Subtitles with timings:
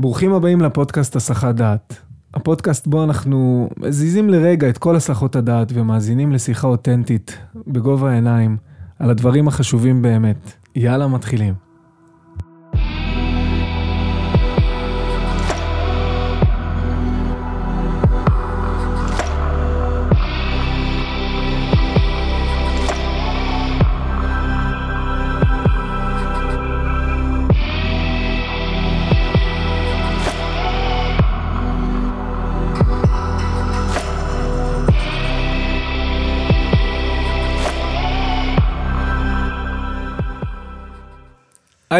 [0.00, 1.96] ברוכים הבאים לפודקאסט הסחת דעת.
[2.34, 8.56] הפודקאסט בו אנחנו מזיזים לרגע את כל הסחות הדעת ומאזינים לשיחה אותנטית, בגובה העיניים,
[8.98, 10.52] על הדברים החשובים באמת.
[10.76, 11.69] יאללה, מתחילים.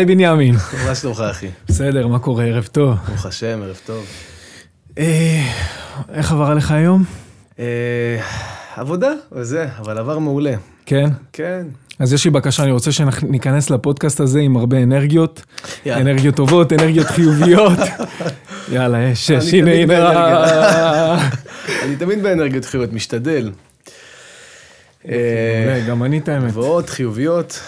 [0.00, 0.54] היי בנימין.
[0.86, 1.48] מה שלומך אחי?
[1.68, 2.44] בסדר, מה קורה?
[2.44, 2.96] ערב טוב.
[3.08, 4.06] ברוך השם, ערב טוב.
[4.98, 5.42] אה,
[6.12, 7.04] איך עבר עליך היום?
[7.58, 7.64] אה,
[8.76, 10.54] עבודה וזה, אבל עבר מעולה.
[10.86, 11.10] כן?
[11.32, 11.66] כן.
[11.98, 15.42] אז יש לי בקשה, אני רוצה שניכנס לפודקאסט הזה עם הרבה אנרגיות.
[15.86, 16.00] יאללה.
[16.00, 17.78] אנרגיות טובות, אנרגיות חיוביות.
[18.72, 21.28] יאללה, יש, אני שש, הנה, הנה.
[21.84, 23.50] אני תמיד באנרגיות חיוביות, משתדל.
[25.08, 26.54] אה, גם אני את האמת.
[26.54, 27.60] ועוד חיוביות.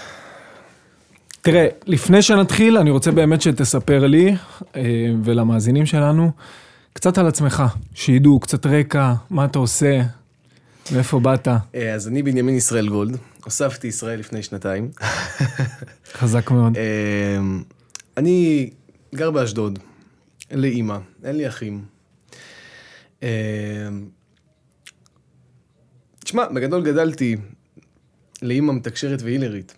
[1.45, 4.35] תראה, לפני שנתחיל, אני רוצה באמת שתספר לי
[4.77, 4.83] אה,
[5.25, 6.31] ולמאזינים שלנו
[6.93, 7.63] קצת על עצמך,
[7.95, 10.03] שידעו קצת רקע, מה אתה עושה,
[10.93, 14.91] מאיפה באת, אה, אז אני בנימין ישראל גולד, הוספתי ישראל לפני שנתיים.
[16.19, 16.77] חזק מאוד.
[16.77, 16.83] אה,
[18.17, 18.71] אני
[19.15, 19.79] גר באשדוד,
[20.51, 21.85] אין לי אימא, אין לי אחים.
[26.25, 27.37] תשמע, בגדול גדלתי
[28.43, 29.75] לאימא מתקשרת והילרית,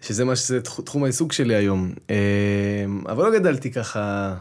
[0.00, 1.92] שזה מה שזה תח- תחום העיסוק שלי היום.
[2.10, 2.16] אה,
[3.08, 4.34] אבל לא גדלתי ככה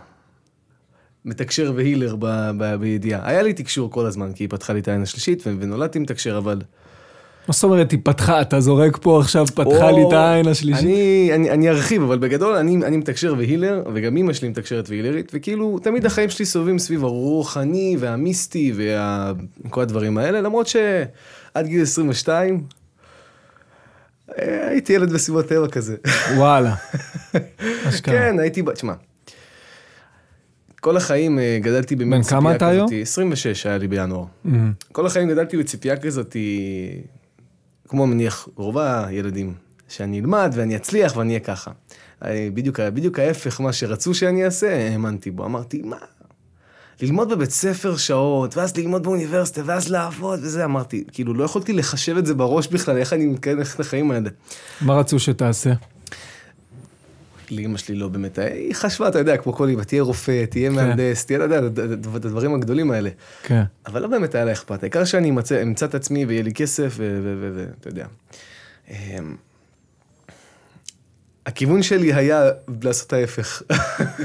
[1.25, 3.30] מתקשר והילר ב- ב- בידיעה.
[3.30, 6.61] היה לי תקשור כל הזמן, כי היא פתחה לי את העין השלישית ונולדתי מתקשר, אבל...
[7.47, 10.83] מה זאת אומרת, היא פתחה, אתה זורק פה עכשיו, פתחה לי את העין השלישית.
[10.86, 15.31] אני, אני, אני ארחיב, אבל בגדול אני, אני מתקשר והילר, וגם אימא שלי מתקשרת והילרית,
[15.33, 18.73] וכאילו תמיד החיים שלי סובבים סביב הרוחני והמיסטי
[19.66, 22.59] וכל הדברים האלה, למרות שעד גיל 22 אה,
[24.36, 25.95] הייתי ילד בסביבות טבע כזה.
[26.36, 26.76] וואלה.
[28.04, 28.93] כן, הייתי, תשמע,
[30.82, 32.87] כל החיים אה, גדלתי במין בן ציפייה כמה אתה היום?
[32.87, 34.26] כזאתי, 26 היה לי בינואר.
[34.45, 36.36] אמ, כל החיים גדלתי בציפייה כזאת,
[37.87, 39.54] כמו מניח רוב הילדים,
[39.87, 41.71] שאני אלמד ואני אצליח ואני אהיה ככה.
[42.26, 45.45] אה, בדיוק, בדיוק ההפך מה שרצו שאני אעשה, האמנתי בו.
[45.45, 45.98] אמרתי, מה?
[47.02, 52.17] ללמוד בבית ספר שעות, ואז ללמוד באוניברסיטה, ואז לעבוד וזה, אמרתי, כאילו לא יכולתי לחשב
[52.17, 54.30] את זה בראש בכלל, איך אני מתקדם את החיים האלה.
[54.81, 55.73] מה רצו שתעשה?
[57.52, 61.25] לאמא שלי לא באמת, היא חשבה, אתה יודע, כמו כל אמא, תהיה רופא, תהיה מהנדס,
[61.25, 61.67] תהיה, אתה יודע,
[62.15, 63.09] את הדברים הגדולים האלה.
[63.43, 63.63] כן.
[63.86, 66.95] אבל לא באמת היה לה אכפת, העיקר שאני אמצא, אמצא את עצמי ויהיה לי כסף,
[66.97, 68.05] ואתה יודע.
[71.47, 72.49] הכיוון שלי היה
[72.83, 73.61] לעשות ההפך.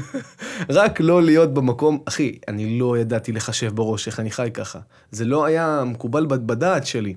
[0.69, 4.79] רק לא להיות במקום, אחי, אני לא ידעתי לחשב בראש איך אני חי ככה.
[5.11, 7.15] זה לא היה מקובל בד- בדעת שלי.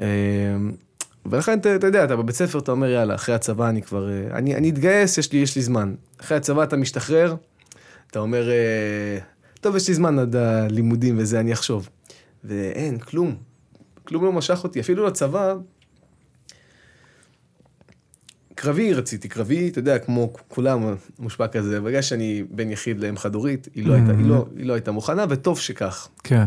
[0.00, 0.04] אמ,
[1.26, 4.08] ולכן, אתה, אתה יודע, אתה בבית ספר, אתה אומר, יאללה, אחרי הצבא אני כבר...
[4.10, 5.94] אה, אני, אני אתגייס, יש לי, יש לי זמן.
[6.20, 7.34] אחרי הצבא אתה משתחרר,
[8.10, 9.18] אתה אומר, אה,
[9.60, 11.88] טוב, יש לי זמן עד הלימודים וזה, אני אחשוב.
[12.44, 13.36] ואין, כלום.
[14.04, 14.80] כלום לא משך אותי.
[14.80, 15.54] אפילו לצבא,
[18.56, 21.80] קרבי רציתי, קרבי, אתה יודע, כמו כולם, מושפע כזה.
[21.80, 25.24] בגלל שאני בן יחיד לאם חד-הורית, היא, לא הייתה- היא, לא, היא לא הייתה מוכנה,
[25.28, 26.08] וטוב שכך.
[26.24, 26.44] כן.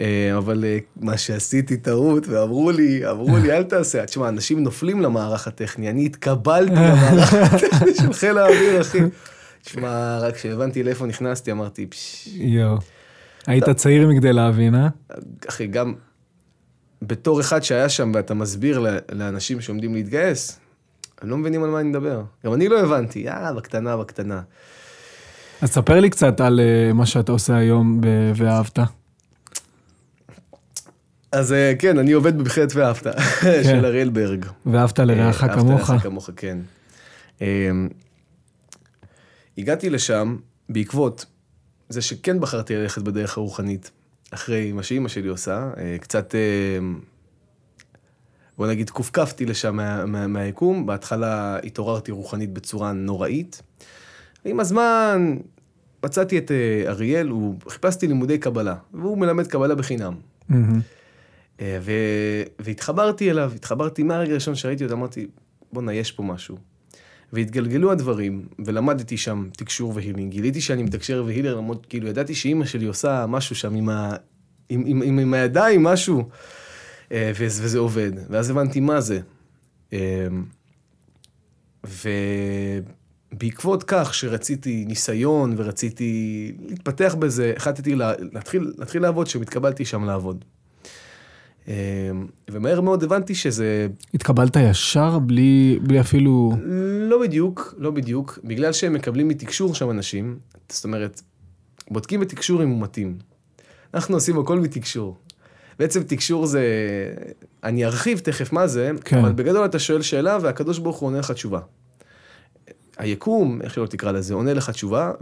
[0.00, 4.04] אה, אבל אה, מה שעשיתי טעות, ואמרו לי, אמרו לי, אל תעשה.
[4.06, 8.98] תשמע, אנשים נופלים למערך הטכני, אני התקבלתי למערך הטכני של חיל האוויר, אחי.
[9.62, 12.76] תשמע, רק כשהבנתי לאיפה נכנסתי, אמרתי, פשש, יואו.
[13.46, 14.88] היית צעיר מכדי להבין, אה?
[15.48, 15.94] אחי, גם
[17.02, 20.58] בתור אחד שהיה שם ואתה מסביר ל- לאנשים שעומדים להתגייס,
[21.22, 22.22] הם לא מבינים על מה אני מדבר.
[22.44, 24.40] גם אני לא הבנתי, יאללה, בקטנה, בקטנה.
[25.62, 28.78] אז ספר לי קצת על אה, מה שאתה עושה היום ב- ואהבת.
[31.32, 33.06] אז אה, כן, אני עובד בבחירת ואהבת,
[33.64, 34.46] של אריאל ברג.
[34.66, 35.90] ואהבת לרעך אה, אהבת כמוך.
[35.90, 36.58] לרעך כמוך, כן.
[37.42, 37.70] אה,
[39.58, 40.36] הגעתי לשם
[40.68, 41.26] בעקבות
[41.88, 43.90] זה שכן בחרתי ללכת בדרך הרוחנית,
[44.30, 45.70] אחרי מה שאימא שלי עושה,
[46.00, 46.40] קצת, אה,
[48.58, 53.62] בוא נגיד, קופקפתי לשם מה, מה, מהיקום, בהתחלה התעוררתי רוחנית בצורה נוראית,
[54.44, 55.36] ועם הזמן
[56.04, 60.14] מצאתי את אה, אריאל, הוא, חיפשתי לימודי קבלה, והוא מלמד קבלה בחינם.
[61.60, 61.92] אה, ו...
[62.58, 65.26] והתחברתי אליו, התחברתי מהרגע הראשון שראיתי אותו, אמרתי,
[65.72, 66.56] בואנה, יש פה משהו.
[67.32, 70.32] והתגלגלו הדברים, ולמדתי שם תקשור והילינג.
[70.32, 74.16] גיליתי שאני מתקשר והילר, למרות, כאילו, ידעתי שאימא שלי עושה משהו שם עם, ה...
[74.68, 76.28] עם, עם, עם, עם הידיים, משהו,
[77.10, 78.12] וזה, וזה עובד.
[78.30, 79.20] ואז הבנתי מה זה.
[79.92, 80.26] אה,
[83.32, 90.44] בעקבות כך שרציתי ניסיון ורציתי להתפתח בזה, החלטתי לה, להתחיל, להתחיל לעבוד כשהתקבלתי שם לעבוד.
[91.68, 91.74] אה,
[92.50, 93.86] ומהר מאוד הבנתי שזה...
[94.14, 96.52] התקבלת ישר בלי, בלי אפילו...
[97.10, 100.38] לא בדיוק, לא בדיוק, בגלל שהם מקבלים מתקשור שם אנשים,
[100.68, 101.22] זאת אומרת,
[101.90, 103.18] בודקים בתקשור אם הוא מתאים.
[103.94, 105.18] אנחנו עושים הכל מתקשור.
[105.78, 106.64] בעצם תקשור זה,
[107.64, 109.18] אני ארחיב תכף מה זה, כן.
[109.18, 111.60] אבל בגדול אתה שואל שאלה והקדוש ברוך הוא עונה לך תשובה.
[112.96, 115.12] היקום, איך שלא תקרא לזה, עונה לך תשובה,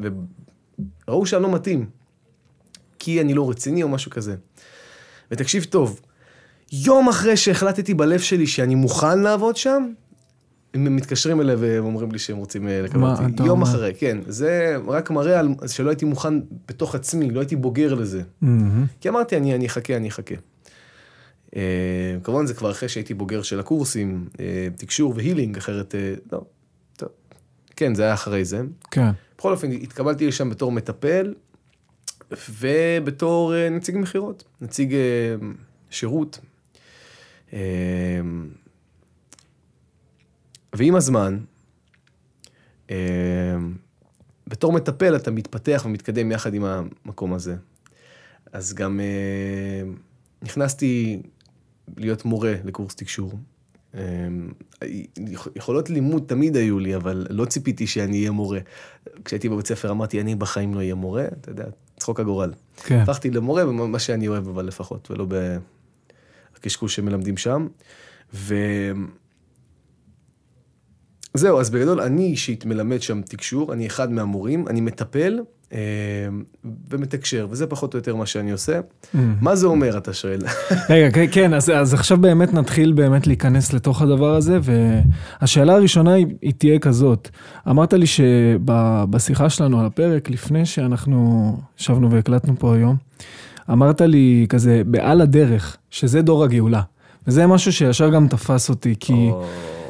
[1.09, 1.87] וראו שאני לא מתאים,
[2.99, 4.37] כי אני לא רציני או משהו כזה.
[5.31, 6.01] ותקשיב טוב,
[6.73, 9.93] יום אחרי שהחלטתי בלב שלי שאני מוכן לעבוד שם,
[10.75, 13.43] הם מתקשרים אליי ואומרים לי שהם רוצים אה, לקבל מה אותי.
[13.43, 13.63] יום אומר?
[13.63, 14.19] אחרי, כן.
[14.27, 16.35] זה רק מראה על שלא הייתי מוכן
[16.69, 18.23] בתוך עצמי, לא הייתי בוגר לזה.
[18.41, 18.87] מהמם.
[19.01, 20.35] כי אמרתי, אני, אני אחכה, אני אחכה.
[21.51, 21.57] Uh,
[22.23, 24.37] כמובן זה כבר אחרי שהייתי בוגר של הקורסים, uh,
[24.77, 26.45] תקשור והילינג, אחרת, uh, לא,
[26.97, 27.09] טוב.
[27.77, 28.63] כן, זה היה אחרי זה.
[28.91, 29.11] כן.
[29.39, 31.35] בכל אופן, התקבלתי לשם בתור מטפל,
[32.61, 35.45] ובתור uh, נציג מכירות, נציג uh,
[35.91, 36.39] שירות.
[40.75, 41.39] ועם הזמן,
[42.89, 42.93] uh,
[44.47, 47.57] בתור מטפל אתה מתפתח ומתקדם יחד עם המקום הזה.
[48.53, 51.23] אז גם uh, נכנסתי
[51.97, 53.33] להיות מורה לקורס תקשור.
[53.93, 53.97] Um,
[55.57, 58.59] יכולות לימוד תמיד היו לי, אבל לא ציפיתי שאני אהיה מורה.
[59.25, 61.65] כשהייתי בבית ספר אמרתי, אני בחיים לא אהיה מורה, אתה יודע,
[61.99, 62.53] צחוק הגורל.
[62.77, 62.99] כן.
[62.99, 65.27] הפכתי למורה במה שאני אוהב, אבל לפחות, ולא
[66.57, 67.67] בקשקוש שמלמדים שם.
[68.35, 68.55] ו...
[71.37, 75.41] זהו, אז בגדול, אני אישית מלמד שם תקשור, אני אחד מהמורים, אני מטפל
[75.73, 75.79] אה,
[76.91, 78.81] ומתקשר, וזה פחות או יותר מה שאני עושה.
[79.15, 79.37] מהמם.
[79.41, 80.41] מה זה אומר, אתה שואל?
[80.91, 86.13] רגע, כן, כן, אז, אז עכשיו באמת נתחיל באמת להיכנס לתוך הדבר הזה, והשאלה הראשונה
[86.13, 87.29] היא, היא תהיה כזאת.
[87.71, 92.97] אמרת לי שבשיחה שלנו על הפרק, לפני שאנחנו ישבנו והקלטנו פה היום,
[93.71, 96.83] אמרת לי כזה, בעל הדרך, שזה דור הגאולה.
[97.27, 99.45] וזה משהו שישר גם תפס אותי, כי או,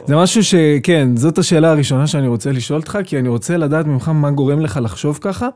[0.07, 4.09] זה משהו שכן, זאת השאלה הראשונה שאני רוצה לשאול אותך, כי אני רוצה לדעת ממך
[4.09, 5.49] מה גורם לך לחשוב ככה,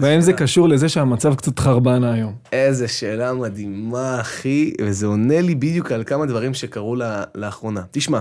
[0.00, 0.32] והאם זה.
[0.32, 2.34] קשור לזה שהמצב קצת חרבן היום.
[2.52, 7.82] איזה שאלה מדהימה, אחי, וזה עונה לי בדיוק על כמה דברים שקרו לה, לאחרונה.
[7.90, 8.20] תשמע,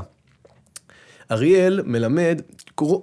[1.31, 2.41] אריאל מלמד,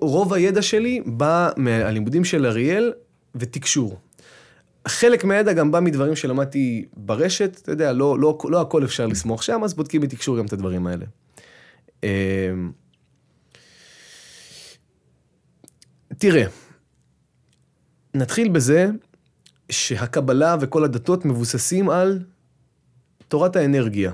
[0.01, 2.93] רוב הידע שלי בא מהלימודים של אריאל
[3.35, 3.97] ותקשור.
[4.89, 9.43] חלק מהידע גם בא מדברים שלמדתי ברשת, אתה יודע, לא, לא, לא הכל אפשר לסמוך
[9.43, 11.05] שם, אז בודקים בתקשור גם את הדברים האלה.
[12.05, 12.73] אמ,
[16.19, 16.45] תראה,
[18.15, 18.87] נתחיל בזה
[19.71, 22.19] שהקבלה וכל הדתות מבוססים על
[23.29, 24.13] תורת האנרגיה.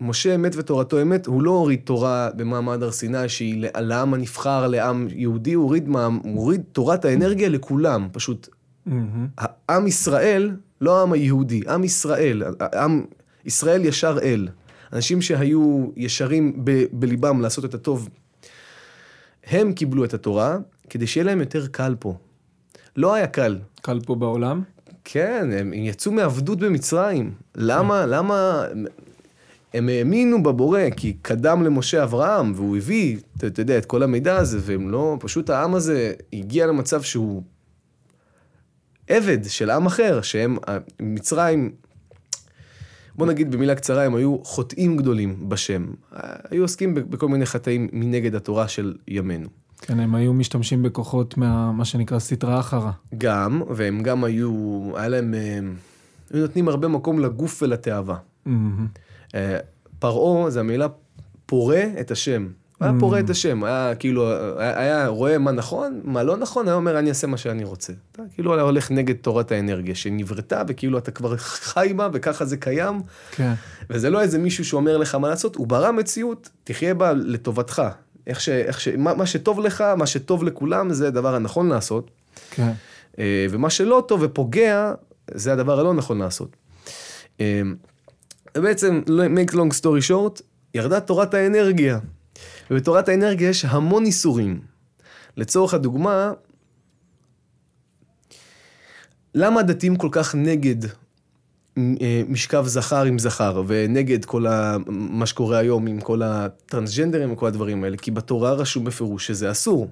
[0.00, 5.08] משה אמת ותורתו אמת, הוא לא הוריד תורה במעמד הר סיני שהיא לעם הנבחר, לעם
[5.10, 8.48] יהודי, הוא הוריד, מה- הוא הוריד תורת האנרגיה לכולם, פשוט
[8.86, 9.28] מהמם.
[9.38, 12.42] העם ישראל, לא העם היהודי, עם ישראל,
[12.74, 13.04] עם
[13.44, 14.48] ישראל ישר אל.
[14.92, 18.08] אנשים שהיו ישרים ב, בליבם לעשות את הטוב,
[19.46, 20.58] הם קיבלו את התורה
[20.90, 22.14] כדי שיהיה להם יותר קל פה.
[22.96, 23.58] לא היה קל.
[23.82, 24.62] קל פה בעולם?
[25.04, 27.34] כן, הם, הם יצאו מעבדות במצרים.
[27.54, 28.64] למה, למה...
[29.74, 34.58] הם האמינו בבורא, כי קדם למשה אברהם, והוא הביא, אתה, יודע, את כל המידע הזה,
[34.62, 37.42] והם לא, פשוט העם הזה הגיע למצב שהוא
[39.08, 40.56] עבד של עם אחר, שהם,
[41.00, 41.70] מצרים,
[43.18, 45.86] בוא נגיד במילה קצרה, הם היו חוטאים גדולים בשם.
[46.50, 49.48] היו עוסקים בכל מיני חטאים מנגד התורה של ימינו.
[49.80, 52.90] כן, הם היו משתמשים בכוחות מה מה שנקרא סטרא אחרא.
[53.18, 54.52] גם, והם גם היו,
[54.94, 55.58] היה להם, אה,
[56.30, 58.16] היו נותנים הרבה מקום לגוף ולתאווה.
[59.34, 59.58] אה,
[59.98, 60.86] פרעה זה המילה
[61.46, 62.48] פורה את השם.
[62.78, 63.00] הוא היה Mm.
[63.00, 66.98] פורה את השם, היה כאילו, היה, היה רואה מה נכון, מה לא נכון, היה אומר
[66.98, 67.92] אני אעשה מה שאני רוצה.
[68.12, 72.56] אתה כאילו היה הולך נגד תורת האנרגיה שנבראתה וכאילו אתה כבר חי בה וככה זה
[72.56, 73.52] קיים, כן.
[73.90, 77.82] וזה לא איזה מישהו שאומר לך מה לעשות, הוא ברא מציאות, תחיה בה לטובתך.
[78.26, 82.10] איך ש, איך ש, מה, מה שטוב לך, מה שטוב לכולם, זה הדבר הנכון לעשות.
[82.50, 82.72] כן.
[83.18, 84.92] אה, ומה שלא טוב ופוגע,
[85.34, 86.56] זה הדבר הלא נכון לעשות.
[87.40, 87.60] אה,
[88.56, 90.42] ובעצם, make long story short,
[90.74, 91.98] ירדה תורת האנרגיה.
[92.70, 94.60] ובתורת האנרגיה יש המון איסורים.
[95.36, 96.32] לצורך הדוגמה,
[99.34, 100.84] למה הדתיים כל כך נגד
[101.78, 104.76] אה, משכב זכר עם זכר, ונגד כל ה...
[104.86, 107.96] מה שקורה היום עם כל הטרנסג'נדרים וכל הדברים האלה?
[107.96, 109.88] כי בתורה רשום בפירוש שזה אסור.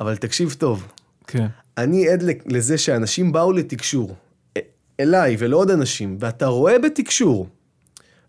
[0.00, 0.88] אבל תקשיב טוב,
[1.26, 1.46] כן.
[1.78, 4.14] אני עד לזה שאנשים באו לתקשור,
[4.58, 4.60] א-
[5.00, 7.48] אליי ולעוד אנשים, ואתה רואה בתקשור,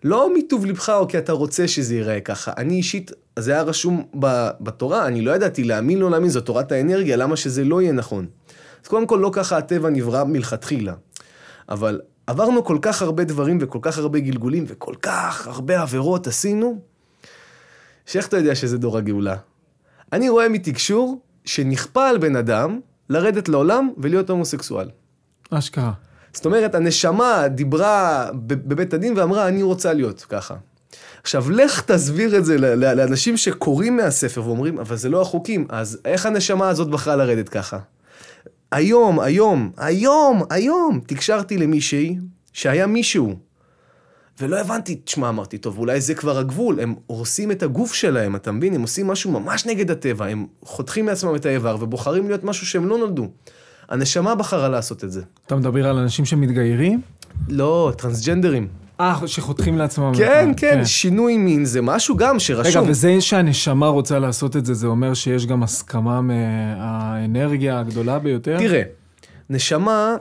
[0.03, 3.61] לא מטוב לבך או כי אתה רוצה שזה ייראה ככה, אני אישית אז זה היה
[3.61, 7.81] רשום ב- בתורה, אני לא ידעתי להאמין לא להאמין, זו תורת האנרגיה, למה שזה לא
[7.81, 8.25] יהיה נכון?
[8.83, 10.93] אז קודם כל, לא ככה הטבע נברא מלכתחילה.
[11.69, 16.79] אבל עברנו כל כך הרבה דברים וכל כך הרבה גלגולים וכל כך הרבה עבירות עשינו,
[18.05, 19.35] שאיך אתה יודע שזה דור הגאולה?
[20.13, 22.79] אני רואה מתקשור שנכפה על בן אדם
[23.09, 24.89] לרדת לעולם ולהיות הומוסקסואל.
[25.51, 25.91] אשכרה.
[26.33, 30.55] זאת אומרת, הנשמה דיברה בבית הדין ואמרה, אני רוצה להיות ככה.
[31.23, 36.25] עכשיו, לך תסביר את זה לאנשים שקוראים מהספר ואומרים, אבל זה לא החוקים, אז איך
[36.25, 37.79] הנשמה הזאת בחרה לרדת ככה?
[38.71, 42.17] היום, היום, היום, היום, תקשרתי למישהי
[42.53, 43.35] שהיה מישהו.
[44.41, 48.51] ולא הבנתי, תשמע, אמרתי, טוב, אולי זה כבר הגבול, הם הורסים את הגוף שלהם, אתה
[48.51, 48.75] מבין?
[48.75, 52.87] הם עושים משהו ממש נגד הטבע, הם חותכים מעצמם את האיבר ובוחרים להיות משהו שהם
[52.87, 53.27] לא נולדו.
[53.89, 55.21] הנשמה בחרה לעשות את זה.
[55.45, 57.01] אתה מדבר על אנשים שמתגיירים?
[57.49, 58.67] לא, טרנסג'נדרים.
[58.99, 60.11] אה, שחותכים לעצמם.
[60.17, 62.89] כן, ה- כן, שינוי מין זה משהו גם רגע, שרשום.
[62.89, 68.57] וזה שהנשמה רוצה לעשות את זה, זה אומר שיש גם הסכמה מהאנרגיה הגדולה ביותר?
[68.59, 68.81] תראה,
[69.49, 70.15] נשמה,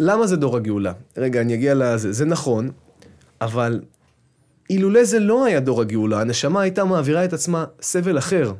[0.00, 0.92] למה זה דור הגאולה?
[1.16, 2.12] רגע, אני אגיע לזה.
[2.12, 2.70] זה נכון,
[3.40, 3.80] אבל
[4.70, 8.52] אילולא זה לא היה דור הגאולה, הנשמה הייתה מעבירה את עצמה סבל אחר.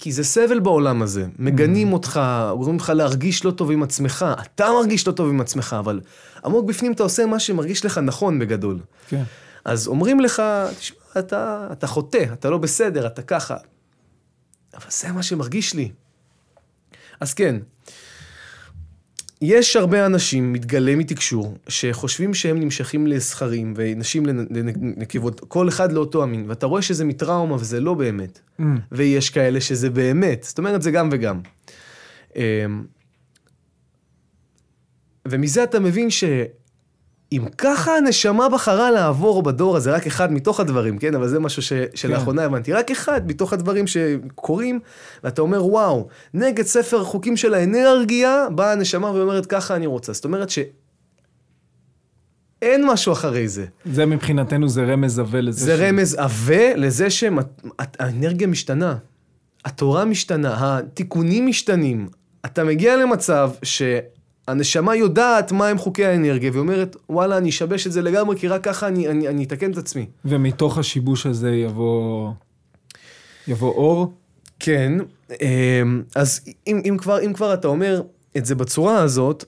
[0.00, 1.26] כי זה סבל בעולם הזה.
[1.38, 2.20] מגנים אותך,
[2.56, 4.26] גורמים לך להרגיש לא טוב עם עצמך.
[4.42, 6.00] אתה מרגיש לא טוב עם עצמך, אבל
[6.44, 8.78] עמוק בפנים אתה עושה מה שמרגיש לך נכון בגדול.
[9.08, 9.22] כן.
[9.64, 10.42] אז אומרים לך,
[10.78, 13.56] תשמע, אתה, אתה חוטא, אתה לא בסדר, אתה ככה.
[14.74, 15.92] אבל זה מה שמרגיש לי.
[17.20, 17.56] אז כן,
[19.42, 26.22] יש הרבה אנשים, מתגלה מתקשור, שחושבים שהם נמשכים לזכרים ונשים לנ- לנקבות, כל אחד לאותו
[26.22, 28.40] המין, ואתה רואה שזה מטראומה וזה לא באמת.
[28.60, 28.64] Mm.
[28.92, 31.40] ויש כאלה שזה באמת, זאת אומרת זה גם וגם.
[32.36, 32.42] אמ,
[35.28, 36.08] ומזה אתה מבין
[37.34, 41.14] שאם ככה הנשמה בחרה לעבור בדור הזה, רק אחד מתוך הדברים, כן?
[41.14, 41.72] אבל זה משהו ש...
[41.94, 44.80] שלאחרונה הבנתי, רק אחד מתוך הדברים שקורים,
[45.24, 50.12] ואתה אומר, וואו, נגד ספר חוקים של האנרגיה, באה הנשמה ואומרת, ככה אני רוצה.
[50.12, 50.74] זאת אומרת שאין
[52.86, 53.66] משהו אחרי זה.
[53.92, 55.64] זה מבחינתנו זה רמז עבה לזה.
[55.64, 58.96] זה ש- רמז עבה לזה שהאנרגיה משתנה,
[59.64, 62.08] התורה משתנה, התיקונים משתנים.
[62.46, 63.50] אתה מגיע למצב
[64.46, 68.88] שהנשמה יודעת מהם חוקי האנרגיה, ואומרת, וואלה, אני אשבש את זה לגמרי, כי רק ככה
[68.88, 70.06] אני, אני, אני אתקן את עצמי.
[70.24, 72.30] ומתוך השיבוש הזה יבוא...
[73.48, 74.12] יבוא אור?
[74.58, 74.92] כן,
[75.42, 78.02] אמ, אז אם, אם, כבר, אם כבר אתה אומר
[78.36, 79.44] את זה בצורה הזאת,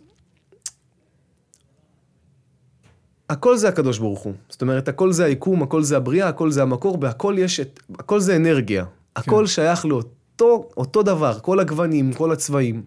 [3.28, 4.32] הכל זה הקדוש ברוך הוא.
[4.48, 7.80] זאת אומרת, הכל זה היקום, הכל זה הבריאה, הכל זה המקור, בהכל יש את...
[7.98, 8.84] הכל זה אנרגיה.
[9.16, 12.82] הכל שייך לאותו אותו דבר, כל הגוונים, כל הצבעים.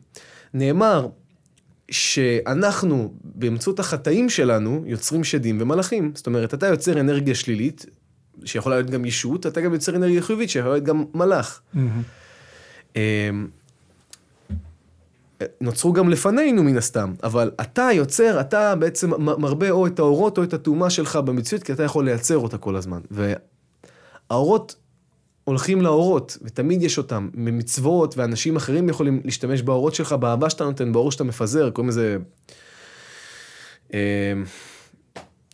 [0.54, 1.08] נאמר
[1.92, 6.12] שאנחנו, באמצעות החטאים שלנו, יוצרים שדים ומלאכים.
[6.16, 7.86] זאת אומרת, אתה יוצר אנרגיה שלילית,
[8.46, 11.62] שיכולה להיות גם ישות, אתה גם יוצר אנרגיה חיובית, שיכולה להיות גם מלאך.
[12.96, 13.48] אמ,
[15.62, 20.44] נוצרו גם לפנינו מן הסתם, אבל אתה יוצר, אתה בעצם מרבה או את האורות או
[20.44, 23.00] את הטומאה שלך במציאות, כי אתה יכול לייצר אותה כל הזמן.
[23.12, 24.76] והאורות
[25.46, 30.92] הולכים לאורות, ותמיד יש אותם, ממצוות, ואנשים אחרים יכולים להשתמש באורות שלך, באהבה שאתה נותן,
[30.92, 32.18] באור שאתה מפזר, קוראים לזה...
[33.94, 34.00] אמ,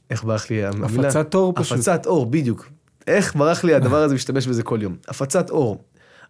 [0.10, 1.08] איך ברח לי המילה?
[1.08, 1.78] הפצת אור פשוט.
[1.78, 2.70] הפצת אור, בדיוק.
[3.08, 4.96] איך ברח לי הדבר הזה משתמש בזה כל יום?
[5.08, 5.84] הפצת אור.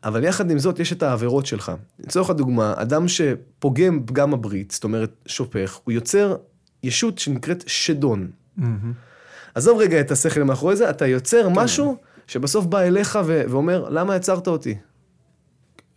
[0.04, 1.72] אבל יחד עם זאת, יש את העבירות שלך.
[2.00, 6.36] לצורך הדוגמה, אדם שפוגם פגם הברית, זאת אומרת, שופך, הוא יוצר
[6.84, 8.32] ישות שנקראת שדון.
[9.56, 11.54] עזוב רגע את השכל מאחורי זה, אתה יוצר כן.
[11.56, 11.98] משהו
[12.32, 14.76] שבסוף בא אליך ו- ואומר, למה יצרת אותי?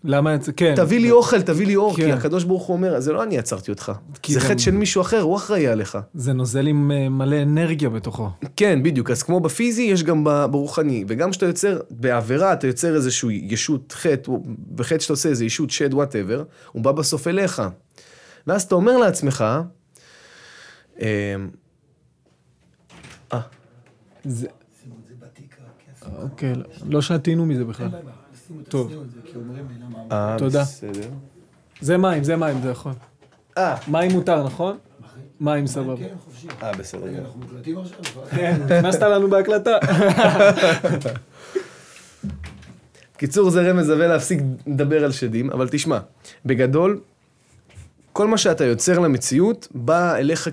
[0.04, 0.52] למה את זה?
[0.52, 0.74] כן.
[0.76, 2.10] תביא לי אוכל, תביא לי אור, כי כן.
[2.10, 3.92] הקדוש ברוך הוא אומר, זה לא אני יצרתי אותך.
[4.22, 5.98] כי זה חטא של מישהו אחר, הוא אחראי עליך.
[6.14, 8.30] זה נוזל עם אה, מלא אנרגיה בתוכו.
[8.56, 9.10] כן, בדיוק.
[9.10, 11.04] אז כמו בפיזי, יש גם ברוחני.
[11.08, 14.32] וגם כשאתה יוצר, בעבירה, אתה יוצר איזשהו ישות חטא,
[14.74, 17.62] בחטא שאתה עושה איזה ישות שד, whatever, הוא בא בסוף אליך.
[18.46, 19.44] ואז אתה אומר לעצמך,
[21.00, 21.06] אמ,
[23.32, 23.40] אה,
[24.24, 24.46] זה...
[26.22, 26.52] אוקיי,
[26.88, 27.88] לא- שתינו מזה בכלל.
[28.68, 28.92] טוב.
[30.12, 30.62] אה, תודה.
[30.62, 31.08] בסדר.
[31.80, 32.92] זה מים, זה מים, זה יכול.
[33.58, 34.78] אה, מים מותר, נכון?
[35.40, 35.96] מים סבבה.
[35.96, 36.48] כן, חופשי.
[36.62, 37.18] אה, בסדר.
[37.24, 37.98] אנחנו מוקלטים עכשיו?
[38.30, 39.70] כן, הכנסת לנו בהקלטה.
[43.16, 45.98] קיצור, זה רמז שווה להפסיק לדבר על שדים, אבל תשמע,
[46.44, 47.00] בגדול,
[48.12, 50.48] כל מה שאתה יוצר למציאות בא אליך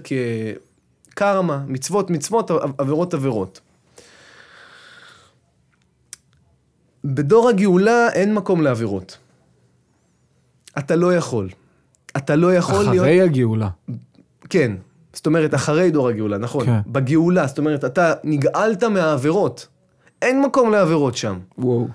[1.13, 3.59] כקרמה, מצוות מצוות, עבירות עבירות.
[7.03, 9.17] בדור הגאולה אין מקום לעבירות.
[10.77, 11.49] אתה לא יכול.
[12.17, 13.05] אתה לא יכול להיות...
[13.05, 13.69] אחרי הגאולה.
[14.49, 14.71] כן.
[15.13, 16.65] זאת אומרת, אחרי דור הגאולה, נכון.
[16.65, 16.79] כן.
[16.87, 19.67] בגאולה, זאת אומרת, אתה נגאלת מהעבירות.
[20.21, 21.39] אין מקום לעבירות שם.
[21.57, 21.87] וואו.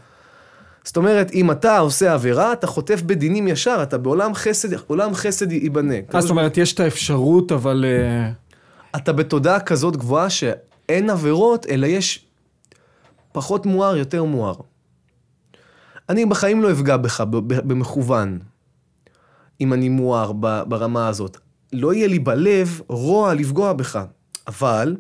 [0.85, 5.53] זאת אומרת, אם אתה עושה עבירה, אתה חוטף בדינים ישר, אתה בעולם חסד, עולם חסד
[5.53, 5.95] ייבנה.
[6.15, 7.85] אה, זאת אומרת, יש את האפשרות, אבל...
[7.85, 8.31] אה,
[8.97, 12.25] אתה בתודעה כזאת גבוהה שאין עבירות, אלא יש
[13.33, 14.55] פחות מואר, יותר מואר.
[16.09, 18.39] אני בחיים לא אפגע בך במכוון,
[19.61, 20.33] אם אני מואר
[20.69, 21.37] ברמה הזאת.
[21.73, 24.05] לא יהיה לי בלב רוע לפגוע בך,
[24.47, 24.97] אבל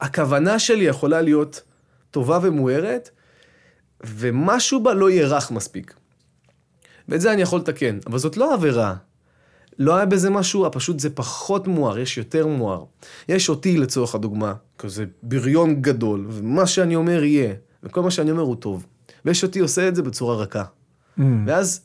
[0.00, 1.62] הכוונה שלי יכולה להיות
[2.10, 3.10] טובה ומוארת,
[4.06, 5.94] ומשהו בה לא יהיה רך מספיק.
[7.08, 8.94] ואת זה אני יכול לתקן, אבל זאת לא עבירה.
[9.78, 12.84] לא היה בזה משהו, פשוט זה פחות מואר, יש יותר מואר.
[13.28, 18.42] יש אותי לצורך הדוגמה, כזה בריון גדול, ומה שאני אומר יהיה, וכל מה שאני אומר
[18.42, 18.86] הוא טוב.
[19.24, 20.64] ויש אותי עושה את זה בצורה רכה.
[21.18, 21.80] mm, ואז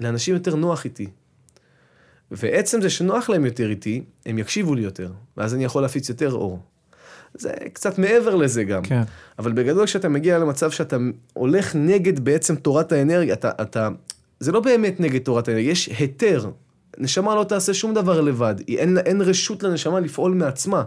[0.00, 1.06] לאנשים יותר נוח איתי.
[2.30, 6.32] ועצם זה שנוח להם יותר איתי, הם יקשיבו לי יותר, ואז אני יכול להפיץ יותר
[6.32, 6.60] אור.
[7.34, 8.82] זה קצת מעבר לזה גם.
[8.82, 9.02] כן.
[9.38, 10.96] אבל בגדול כשאתה מגיע למצב שאתה
[11.32, 13.88] הולך נגד בעצם תורת האנרגיה, אתה, אתה,
[14.40, 16.50] זה לא באמת נגד תורת האנרגיה, יש היתר.
[16.98, 20.84] נשמה לא תעשה שום דבר לבד, היא, אין, אין רשות לנשמה לפעול מעצמה.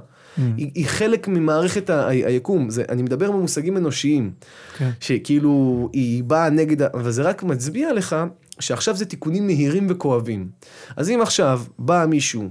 [0.58, 4.32] היא, היא חלק ממערכת ה- ה- היקום, זה, אני מדבר במושגים אנושיים,
[4.78, 4.90] כן.
[5.00, 8.16] שכאילו היא באה נגד, אבל זה רק מצביע לך
[8.60, 10.48] שעכשיו זה תיקונים מהירים וכואבים.
[10.96, 12.50] אז אם עכשיו בא מישהו,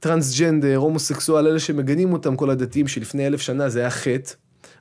[0.00, 4.32] טרנסג'נדר, הומוסקסואל, אלה שמגנים אותם, כל הדתיים שלפני אלף שנה זה היה חטא,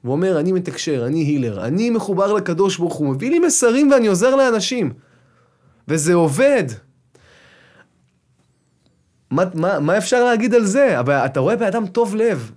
[0.04, 4.36] ואומר, אני מתקשר, אני הילר, אני מחובר לקדוש ברוך הוא, מביא לי מסרים ואני עוזר
[4.36, 4.94] לאנשים.
[5.88, 6.63] וזה עובד.
[9.31, 11.00] מה, מה, מה אפשר להגיד על זה?
[11.00, 12.51] אבל אתה רואה באדם טוב לב.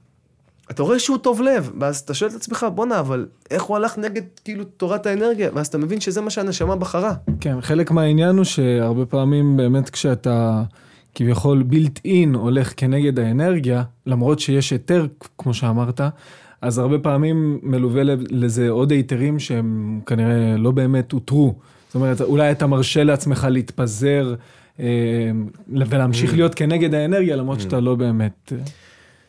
[0.70, 3.98] אתה רואה שהוא טוב לב, ואז אתה שואל את עצמך, בואנה, אבל איך הוא הלך
[3.98, 5.50] נגד כאילו תורת האנרגיה?
[5.54, 7.14] ואז אתה מבין שזה מה שהנשמה בחרה.
[7.40, 10.62] כן, חלק מהעניין הוא שהרבה פעמים באמת כשאתה
[11.14, 15.06] כביכול בילט אין הולך כנגד האנרגיה, למרות שיש היתר,
[15.38, 16.00] כמו שאמרת,
[16.62, 21.54] אז הרבה פעמים מלווה לזה עוד היתרים שהם כנראה לא באמת אותרו.
[21.86, 24.34] זאת אומרת, אולי אתה מרשה לעצמך להתפזר
[25.68, 26.36] ולהמשיך Mm.
[26.36, 28.52] להיות כנגד האנרגיה, למרות שאתה לא באמת...
[28.52, 28.58] אה,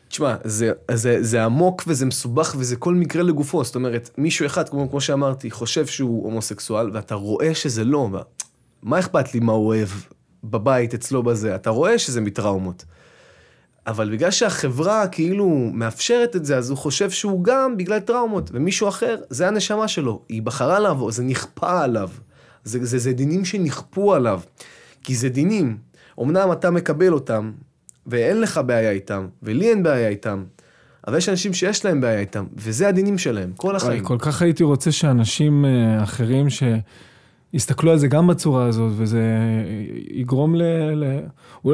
[0.08, 3.64] תשמע, זה, זה, זה עמוק וזה מסובך וזה כל מקרה לגופו.
[3.64, 8.08] זאת אומרת, מישהו אחד, כמו, כמו שאמרתי, חושב שהוא הומוסקסואל, ואתה רואה שזה לא.
[8.08, 8.20] מה-
[8.82, 9.88] מה אכפת לי מה הוא אוהב
[10.44, 11.54] בבית, אצלו בזה?
[11.54, 12.84] אתה רואה שזה מטראומות.
[13.86, 18.88] אבל בגלל שהחברה כאילו מאפשרת את זה, אז הוא חושב שהוא גם בגלל טראומות, ומישהו
[18.88, 20.22] אחר, זה הנשמה שלו.
[20.28, 22.10] היא בחרה לעבור, זה נכפה עליו.
[22.64, 24.40] זה, זה, זה דינים שנכפו עליו.
[25.06, 25.76] כי זה דינים.
[26.22, 27.52] אמנם אתה מקבל אותם,
[28.06, 30.44] ואין לך בעיה איתם, ולי אין בעיה איתם,
[31.06, 34.04] אבל יש אנשים שיש להם בעיה איתם, וזה הדינים שלהם, כל החיים.
[34.04, 36.46] כל כך הייתי רוצה שאנשים אה, אחרים
[37.52, 39.22] שיסתכלו על זה גם בצורה הזאת, וזה
[40.10, 40.62] יגרום ל...
[40.94, 41.20] ל...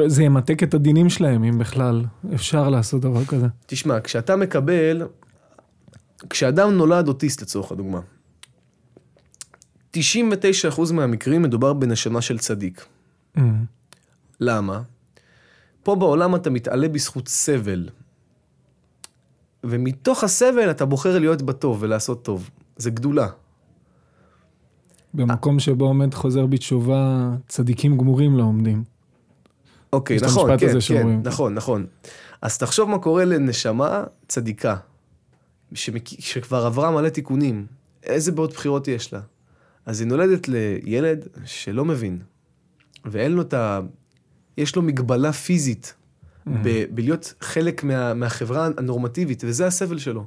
[0.07, 3.47] זה ימתק את הדינים שלהם, אם בכלל אפשר לעשות דבר כזה.
[3.65, 5.07] תשמע, כשאתה מקבל,
[6.29, 7.99] כשאדם נולד אוטיסט לצורך הדוגמה,
[9.97, 9.97] 99%
[10.93, 12.85] מהמקרים מדובר בנשמה של צדיק.
[13.37, 13.41] Mm,
[14.39, 14.81] למה?
[15.83, 17.89] פה בעולם אתה מתעלה בזכות סבל.
[19.63, 22.49] ומתוך הסבל אתה בוחר להיות בטוב ולעשות טוב.
[22.77, 23.27] זה גדולה.
[25.13, 28.83] במקום שבו עומד חוזר בתשובה, צדיקים גמורים לא עומדים.
[29.93, 31.21] אוקיי, את נכון, כן, כן, שאומרים.
[31.23, 31.85] נכון, נכון.
[32.41, 34.75] אז תחשוב מה קורה לנשמה צדיקה,
[35.73, 36.07] שמק...
[36.07, 37.65] שכבר עברה מלא תיקונים.
[38.03, 39.19] איזה בעוד בחירות יש לה?
[39.85, 42.19] אז היא נולדת לילד שלא מבין,
[43.05, 43.79] ואין לו את ה...
[44.57, 45.93] יש לו מגבלה פיזית
[46.47, 46.83] ב...
[46.91, 48.13] בלהיות חלק מה...
[48.13, 50.25] מהחברה הנורמטיבית, וזה הסבל שלו.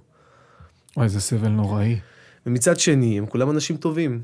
[0.97, 1.99] וואי, זה סבל נוראי.
[2.47, 4.23] ומצד שני, הם כולם אנשים טובים.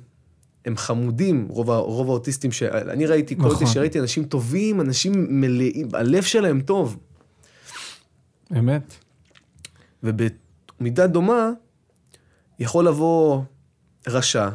[0.64, 3.52] הם חמודים, רוב, ה- רוב האוטיסטים שאני ראיתי, כל נכון.
[3.52, 6.98] אותי שראיתי אנשים טובים, אנשים מלאים, הלב שלהם טוב.
[8.58, 8.94] אמת.
[10.02, 11.50] ובמידה דומה,
[12.58, 13.42] יכול לבוא
[14.08, 14.48] רשע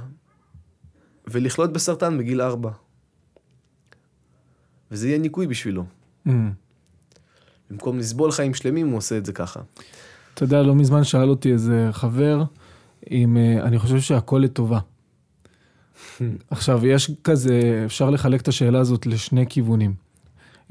[1.28, 2.72] ולחלות בסרטן בגיל ארבע.
[4.92, 5.84] וזה יהיה ניקוי בשבילו.
[6.28, 6.32] Mm.
[7.70, 9.60] במקום לסבול חיים שלמים, הוא עושה את זה ככה.
[10.34, 12.44] אתה יודע, לא מזמן שאל אותי איזה חבר,
[13.12, 14.80] אם אה, אני חושב שהכל לטובה.
[16.50, 19.94] עכשיו, יש כזה, אפשר לחלק את השאלה הזאת לשני כיוונים.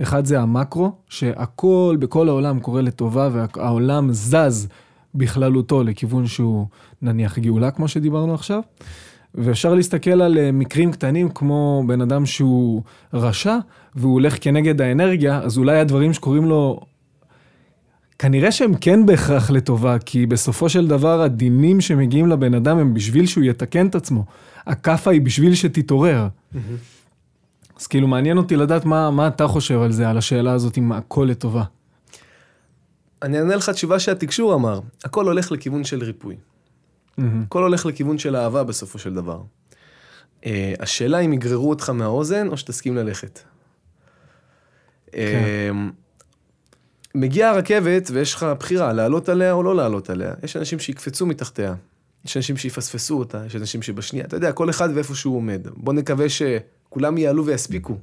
[0.02, 4.68] אחד זה המקרו, שהכל בכל העולם קורה לטובה והעולם זז
[5.14, 6.66] בכללותו לכיוון שהוא
[7.02, 8.60] נניח גאולה, כמו שדיברנו עכשיו.
[9.36, 12.82] ואפשר להסתכל על אה, מקרים קטנים כמו בן אדם שהוא
[13.14, 13.56] רשע
[13.94, 16.80] והוא הולך כנגד האנרגיה, אז אולי הדברים שקורים לו
[18.18, 23.26] כנראה שהם כן בהכרח לטובה, כי בסופו של דבר הדינים שמגיעים לבן אדם הם בשביל
[23.26, 24.24] שהוא יתקן את עצמו.
[24.66, 26.28] הכאפה היא בשביל שתתעורר.
[27.80, 30.92] אז כאילו מעניין אותי לדעת מה, מה אתה חושב על זה, על השאלה הזאת אם
[30.92, 31.64] הכל לטובה.
[33.22, 36.36] אני אענה לך תשובה שהתקשור אמר, הכל הולך לכיוון של ריפוי.
[37.18, 37.42] מהמם.
[37.46, 39.40] הכל הולך לכיוון של אהבה בסופו של דבר.
[40.46, 43.40] אה, השאלה אם יגררו אותך מהאוזן או שתסכים ללכת.
[45.14, 45.70] אה,
[47.14, 50.34] מגיעה הרכבת ויש לך בחירה, לעלות עליה או לא לעלות עליה.
[50.42, 51.74] יש אנשים שיקפצו מתחתיה,
[52.24, 55.66] יש אנשים שיפספסו אותה, יש אנשים שבשנייה, אתה יודע, כל אחד ואיפה שהוא עומד.
[55.76, 57.98] בוא נקווה שכולם יעלו ויספיקו.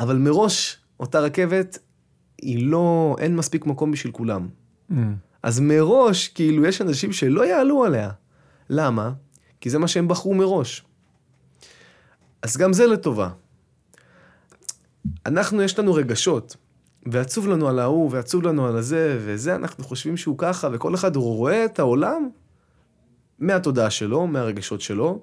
[0.00, 1.78] אבל מראש, אותה רכבת,
[2.42, 4.48] היא לא, אין מספיק מקום בשביל כולם.
[4.88, 5.31] מהמם.
[5.42, 8.10] אז מראש, כאילו, יש אנשים שלא יעלו עליה.
[8.70, 9.12] למה?
[9.60, 10.84] כי זה מה שהם בחרו מראש.
[12.42, 13.28] אז גם זה לטובה.
[15.26, 16.56] אנחנו, יש לנו רגשות,
[17.06, 21.16] ועצוב לנו על ההוא, ועצוב לנו על הזה, וזה, אנחנו חושבים שהוא ככה, וכל אחד
[21.16, 22.28] רואה את העולם
[23.38, 25.22] מהתודעה שלו, מהרגשות שלו,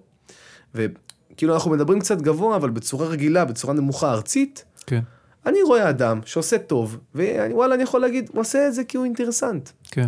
[0.76, 5.02] וכאילו אנחנו מדברים קצת גבוה, אבל בצורה רגילה, בצורה נמוכה ארצית, כן,
[5.46, 9.06] אני רואה אדם שעושה טוב, ווואלה, אני יכול להגיד, הוא עושה את זה כי הוא
[9.06, 9.70] אינטרסנט.
[9.92, 10.08] כן.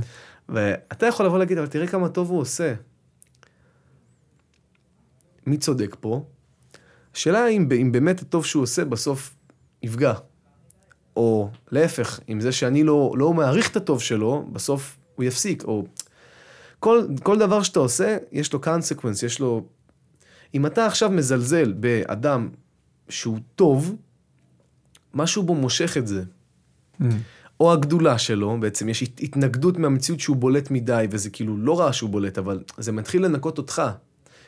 [0.50, 2.74] ואתה יכול לבוא להגיד, אבל תראה כמה טוב הוא עושה.
[5.46, 6.26] מי צודק פה?
[7.16, 9.36] השאלה אם, אם באמת הטוב שהוא עושה בסוף
[9.84, 10.14] יפגע.
[11.16, 15.64] או להפך, אם זה שאני לא, לא מעריך את הטוב שלו, בסוף הוא יפסיק.
[15.64, 15.86] או
[16.80, 19.66] כל, כל דבר שאתה עושה, יש לו consequence, יש לו...
[20.54, 22.50] אם אתה עכשיו מזלזל באדם
[23.10, 23.96] שהוא טוב,
[25.14, 26.24] משהו בו מושך את זה.
[27.00, 27.18] מהמם.
[27.60, 31.94] או הגדולה שלו, בעצם יש הת- התנגדות מהמציאות שהוא בולט מדי, וזה כאילו לא רע
[31.94, 33.82] שהוא בולט, אבל זה מתחיל לנקות אותך.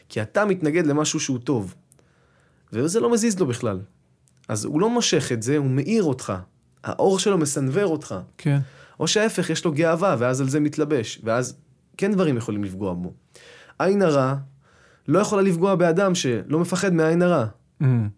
[0.10, 1.76] כי אתה מתנגד למשהו שהוא טוב.
[2.74, 3.80] וזה לא מזיז לו בכלל.
[4.50, 6.34] אז הוא לא מושך את זה, הוא מאיר אותך.
[6.84, 8.16] האור שלו מסנוור אותך.
[8.38, 8.60] כן.
[9.00, 11.20] או שההפך, יש לו גאווה, ואז על זה מתלבש.
[11.24, 11.56] ואז
[11.98, 13.14] כן דברים יכולים לפגוע בו.
[13.80, 14.36] עין הרע
[15.08, 17.46] לא יכולה לפגוע באדם שלא מפחד מעין הרע.
[17.80, 18.10] מהמם.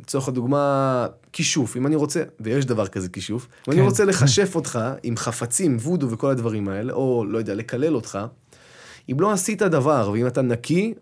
[0.00, 1.06] לצורך הדוגמה,
[1.38, 3.72] כישוף, אם אני רוצה, ויש דבר כזה כישוף, אם כן.
[3.72, 8.18] אני רוצה לכשף אותך עם חפצים, וודו וכל הדברים האלה, או לא יודע, לקלל אותך,
[9.10, 10.94] אם לא עשית דבר, ואם אתה נקי,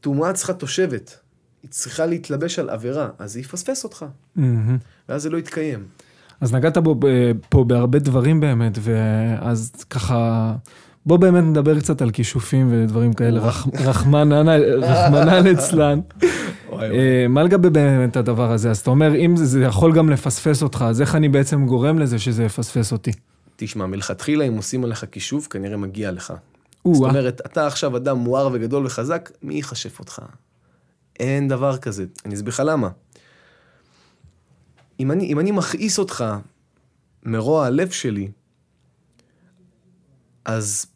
[0.00, 1.18] טומאה צריכה תושבת.
[1.62, 4.04] היא צריכה להתלבש על עבירה, אז זה יפספס אותך,
[4.36, 4.78] מהמם.
[5.08, 5.84] ואז זה לא יתקיים.
[6.40, 10.52] אז נגעת בו ב- פה בהרבה דברים באמת, ואז ככה,
[11.06, 14.34] בוא באמת נדבר קצת על כישופים ודברים כאלה, רח- רחמנא
[14.78, 16.00] רחמנא ליצלן.
[16.72, 18.70] אה, מה לגבי באמת הדבר הזה?
[18.70, 22.18] אז אתה אומר, אם זה, יכול גם לפספס אותך, אז איך אני בעצם גורם לזה
[22.18, 23.12] שזה יפספס אותי?
[23.56, 26.32] תשמע, מלכתחילה, אם עושים עליך כישוף, כנראה מגיע לך.
[26.92, 27.08] זאת.
[27.08, 30.22] אומרת, אתה עכשיו אדם מואר וגדול וחזק, מי יכשף אותך?
[31.20, 32.04] אין דבר כזה.
[32.24, 32.88] אני אסביר לך למה.
[35.00, 36.24] אם אני, אם אני מכעיס אותך
[37.24, 38.28] מרוע הלב שלי,
[40.44, 40.86] אז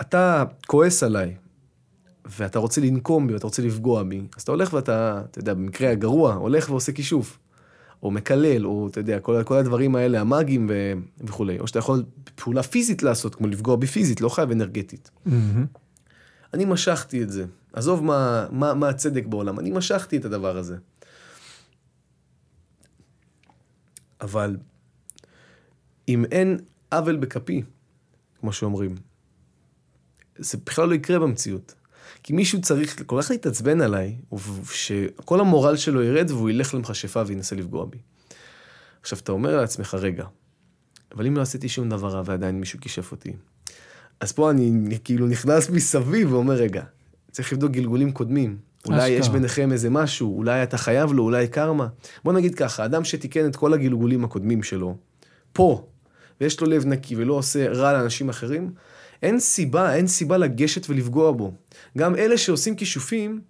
[0.00, 1.36] אתה כועס עליי,
[2.24, 5.90] ואתה רוצה לנקום בי, ואתה רוצה לפגוע בי, אז אתה הולך ואתה, אתה יודע, במקרה
[5.90, 7.38] הגרוע, הולך ועושה כישוף.
[8.02, 10.92] או מקלל, או אתה יודע, כל, כל הדברים האלה, המאגים ו...
[11.20, 11.58] וכולי.
[11.58, 15.10] או שאתה יכול פעולה פיזית לעשות, כמו לפגוע בי פיזית, לא חייב אנרגטית.
[15.26, 15.66] מהמם.
[16.54, 17.44] אני משכתי את זה.
[17.72, 20.76] עזוב מה, מה, מה הצדק בעולם, אני משכתי את הדבר הזה.
[24.20, 24.56] אבל
[26.08, 26.58] אם אין
[26.92, 27.62] עוול בכפי,
[28.40, 28.94] כמו שאומרים,
[30.40, 31.74] זה בכלל לא יקרה במציאות.
[32.22, 34.16] כי מישהו צריך כל כך להתעצבן עליי,
[34.70, 37.98] שכל המורל שלו ירד והוא ילך למכשפה וינסה לפגוע בי.
[39.00, 40.24] עכשיו, אתה אומר לעצמך, רגע,
[41.14, 43.32] אבל אם לא עשיתי שום דבר רע ועדיין מישהו כישף אותי,
[44.20, 46.82] אז פה אני כאילו נכנס מסביב ואומר, רגע,
[47.30, 48.58] צריך לבדוק גלגולים קודמים.
[48.86, 49.34] אולי יש אשכרה.
[49.34, 51.88] ביניכם איזה משהו, אולי אתה חייב לו, אולי קרמה.
[52.24, 54.96] בוא נגיד ככה, אדם שתיקן את כל הגלגולים הקודמים שלו,
[55.52, 55.86] פה,
[56.40, 58.72] ויש לו לב נקי ולא עושה רע לאנשים אחרים,
[59.22, 61.52] אין סיבה, אין סיבה לגשת ולפגוע בו.
[61.98, 63.40] גם אלה שעושים כישופים,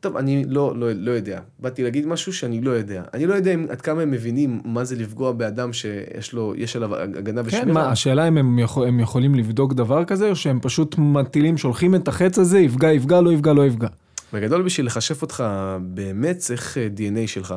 [0.00, 1.40] טוב, אני לא, לא, לא יודע.
[1.58, 3.02] באתי להגיד משהו שאני לא יודע.
[3.14, 6.76] אני לא יודע אם, עד כמה הם מבינים מה זה לפגוע באדם שיש לו, יש
[6.76, 7.66] עליו הגנה ושמירה.
[7.66, 11.58] כן, מה, השאלה אם הם, יכול, הם יכולים לבדוק דבר כזה, או שהם פשוט מטילים,
[11.58, 13.88] שולחים את החץ הזה, יפגע, יפגע, לא יפגע, לא יפגע.
[14.32, 15.44] בגדול, בשביל לכשף אותך,
[15.82, 17.54] באמת צריך אה, DNA שלך.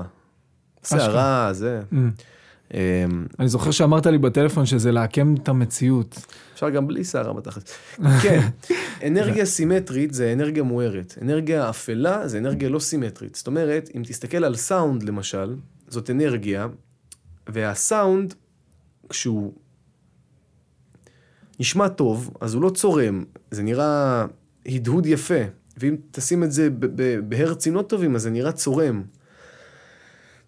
[0.90, 1.82] שערה, זה.
[1.94, 1.96] Mm.
[2.74, 2.80] אמ,
[3.40, 6.26] אני זוכר שאמרת לי בטלפון שזה לעקם את המציאות.
[6.54, 7.70] אפשר גם בלי שערה בתחת.
[8.22, 8.40] כן,
[9.08, 11.18] אנרגיה סימטרית זה אנרגיה מוארת.
[11.22, 13.36] אנרגיה אפלה זה אנרגיה לא סימטרית.
[13.36, 15.56] זאת אומרת, אם תסתכל על סאונד למשל,
[15.88, 16.68] זאת אנרגיה,
[17.50, 18.34] והסאונד,
[19.10, 19.54] כשהוא
[21.60, 24.26] נשמע טוב, אז הוא לא צורם, זה נראה
[24.66, 25.44] הדהוד יפה.
[25.78, 29.04] ואם תשים את זה ב- ב- בהרצים לא טובים, אז זה נראה צורם.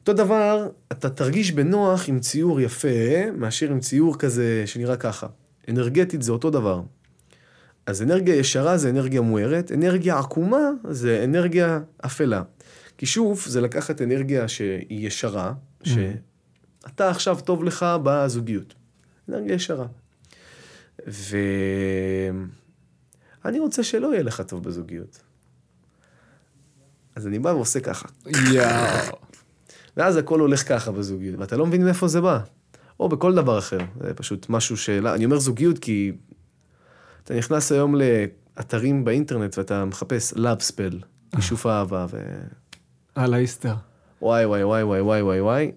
[0.08, 5.28] אותו דבר, אתה תרגיש בנוח עם ציור יפה, מאשר עם ציור כזה שנראה ככה.
[5.70, 6.82] אנרגטית זה אותו דבר.
[7.86, 12.44] אז אנרגיה ישרה זה אנרגיה מוארת, אנרגיה עקומה זה אנרגיה אפלה.
[12.98, 18.74] כישוף זה לקחת אנרגיה שהיא ישרה, שאתה עכשיו טוב לך בזוגיות.
[19.30, 19.88] אנרגיה ישרה.
[23.46, 25.22] אני רוצה שלא יהיה לך טוב בזוגיות.
[27.16, 28.08] אז אני בא ועושה ככה.
[28.54, 29.25] יואו.
[29.98, 32.40] ואז הכל הולך ככה בזוגיות, ואתה לא מבין מאיפה זה בא.
[33.00, 34.90] או בכל דבר אחר, זה פשוט משהו ש...
[34.90, 36.12] אני אומר זוגיות כי
[37.24, 41.06] אתה נכנס היום לאתרים באינטרנט ואתה מחפש love spell,
[41.36, 42.18] כישוף אהבה, ו...
[43.16, 43.74] על האיסטר.
[44.22, 45.72] וואי וואי וואי וואי וואי וואי וואי.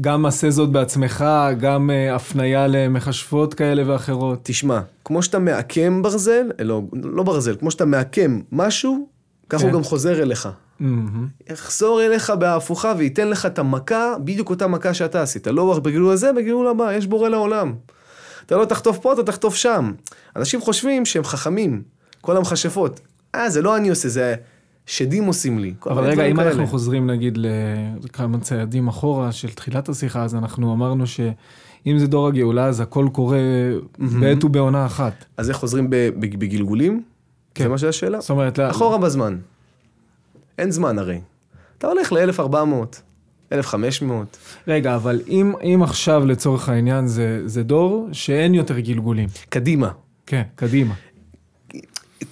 [0.00, 1.24] גם עשה זאת בעצמך,
[1.60, 4.38] גם אה, הפנייה למכשפות כאלה ואחרות.
[4.42, 9.08] תשמע, כמו שאתה מעקם ברזל, לא, לא ברזל, כמו שאתה מעקם משהו,
[9.48, 9.66] ככה כן.
[9.68, 10.48] הוא גם חוזר אליך.
[10.80, 11.28] מהמם.
[11.50, 15.46] יחזור אליך בהפוכה וייתן לך את המכה, בדיוק אותה מכה שאתה עשית.
[15.46, 17.74] לא בגילוי הזה, בגילוי הבא, יש בורא לעולם.
[18.46, 19.92] אתה לא תחטוף פה, אתה תחטוף שם.
[20.36, 21.82] אנשים חושבים שהם חכמים,
[22.20, 23.00] כל המכשפות.
[23.34, 24.34] אה, זה לא אני עושה, זה
[24.86, 25.74] שדים עושים לי.
[25.86, 26.48] אבל רגע, אם כאלה.
[26.50, 27.38] אנחנו חוזרים נגיד
[28.02, 33.08] לכמה צעדים אחורה של תחילת השיחה, אז אנחנו אמרנו שאם זה דור הגאולה, אז הכל
[33.12, 33.38] קורה
[33.98, 35.24] בעת ובעונה אחת.
[35.36, 37.02] אז איך חוזרים בגלגולים?
[37.54, 37.64] כן.
[37.64, 38.20] זה מה שהשאלה?
[38.20, 39.36] זאת אומרת, לא- אחורה בזמן.
[40.58, 41.20] אין זמן הרי.
[41.78, 42.96] אתה הולך ל-1400,
[43.52, 44.36] 1500.
[44.68, 49.28] רגע, אבל אם, אם עכשיו לצורך העניין זה, זה דור שאין יותר גלגולים.
[49.48, 49.90] קדימה.
[50.26, 50.94] כן, קדימה.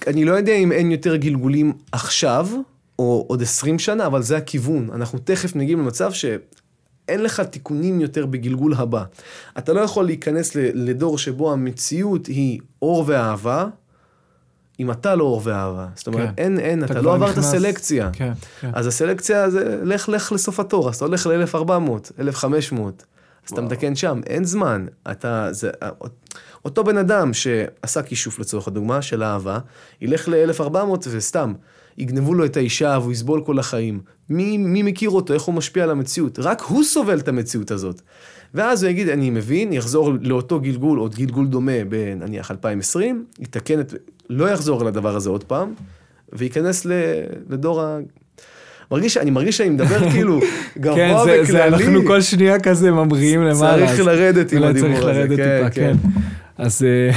[0.07, 2.47] אני לא יודע אם אין יותר גלגולים עכשיו,
[2.99, 4.89] או עוד 20 שנה, אבל זה הכיוון.
[4.93, 9.03] אנחנו תכף מגיעים למצב שאין לך תיקונים יותר בגלגול הבא.
[9.57, 13.67] אתה לא יכול להיכנס לדור שבו המציאות היא אור ואהבה,
[14.79, 15.87] אם אתה לא אור ואהבה.
[15.95, 16.33] זאת אומרת, כן.
[16.37, 18.09] אין, אין, אתה אתה, לא עברת נכנס- סלקציה.
[18.13, 18.71] כן, כן.
[18.73, 21.59] אז הסלקציה זה לך לך לסוף התור, אז אתה הולך ל-1400,
[22.19, 23.05] 1500,
[23.47, 24.85] אז אתה מתקן שם, אין זמן.
[25.11, 25.69] אתה, זה,
[26.65, 29.59] אותו בן אדם שעשה כישוף לצורך הדוגמה של אהבה,
[30.01, 30.75] ילך ל-1400
[31.11, 31.53] וסתם,
[31.97, 33.99] יגנבו לו את האישה והוא יסבול כל החיים.
[34.29, 36.39] מי, מי מכיר אותו, איך הוא משפיע על המציאות?
[36.39, 38.01] רק הוא סובל את המציאות הזאת.
[38.53, 43.93] ואז הוא יגיד, אני מבין, יחזור לאותו גלגול, עוד גלגול דומה בנניח 2020, יתקן את,
[44.29, 45.73] לא יחזור לדבר הזה עוד פעם,
[46.33, 46.87] וייכנס
[47.49, 47.97] לדור ה...
[48.91, 51.45] מרגיש, אני מרגיש שאני מדבר כאילו כן, גבוה זה, וכללי.
[51.45, 53.87] זה אנחנו כל שנייה כזה ממריאים למעלה.
[53.87, 55.93] צריך לרדת עם הדיבור צריך הזה, לרדת כן, טיפה, כן.
[56.03, 56.09] כן.
[56.57, 57.11] אז אה,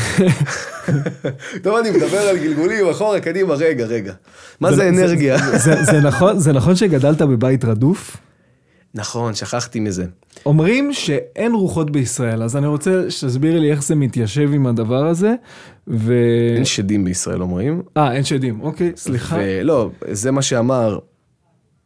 [1.63, 4.13] טוב, אני מדבר על גלגולים, אחורה, קדימה, רגע, רגע.
[4.61, 5.39] מה זה זה- אנרגיה?
[5.39, 8.17] זה- זה- זה נכון- זה נכון שגדלת בבית רדוף?
[8.95, 10.05] נכון, שכחתי מזה.
[10.47, 15.35] אומרים שאין רוחות בישראל, אז אני רוצה שתסבירי לי איך זה מתיישב עם הדבר הזה,
[15.89, 16.13] ו...
[16.57, 17.83] אין שדים בישראל אומרים.
[17.97, 19.37] אה, אין שדים, אוקיי, סליחה.
[19.41, 20.99] ולא, זה מה שאמר,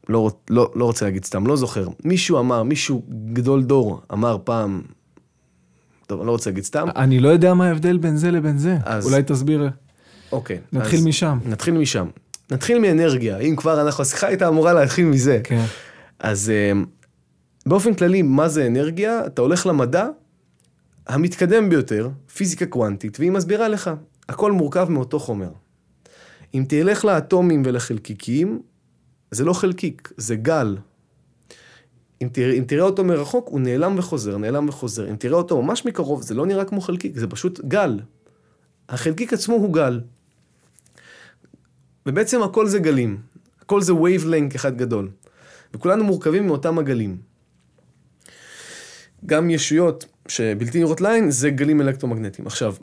[0.09, 1.87] לא, לא, לא רוצה להגיד סתם, לא זוכר.
[2.05, 4.83] מישהו אמר, מישהו גדול דור אמר פעם,
[6.07, 6.89] טוב, אני לא רוצה להגיד סתם.
[6.97, 9.71] אני לא יודע מה ההבדל בין זה לבין זה, אז- אולי תסביר.
[10.33, 10.59] אוקיי.
[10.73, 11.39] נתחיל אז משם.
[11.47, 12.07] נתחיל משם.
[12.51, 15.41] נתחיל מאנרגיה, אם כבר אנחנו, השיחה הייתה אמורה להתחיל מזה.
[15.45, 15.65] כן.
[16.23, 16.73] אז אה,
[17.67, 19.27] באופן כללי, מה זה אנרגיה?
[19.27, 20.09] אתה הולך למדע
[21.07, 23.91] המתקדם ביותר, פיזיקה קוונטית, והיא מסבירה לך,
[24.29, 25.51] הכל מורכב מאותו חומר.
[26.55, 28.63] אם תלך לאטומים ולחלקיקים,
[29.31, 30.77] זה לא חלקיק, זה גל.
[32.23, 35.11] אם תראה, אם תראה אותו מרחוק, הוא נעלם וחוזר, נעלם וחוזר.
[35.11, 38.01] אם תראה אותו ממש מקרוב, זה לא נראה כמו חלקיק, זה פשוט גל.
[38.89, 40.01] החלקיק עצמו הוא גל.
[42.07, 43.21] ובעצם הכל זה גלים.
[43.61, 45.09] הכל זה wavelength אחד גדול.
[45.75, 47.17] וכולנו מורכבים מאותם הגלים.
[49.27, 52.47] גם ישויות שבלתי נראות לעין זה גלים אלקטרומגנטיים.
[52.47, 52.75] עכשיו,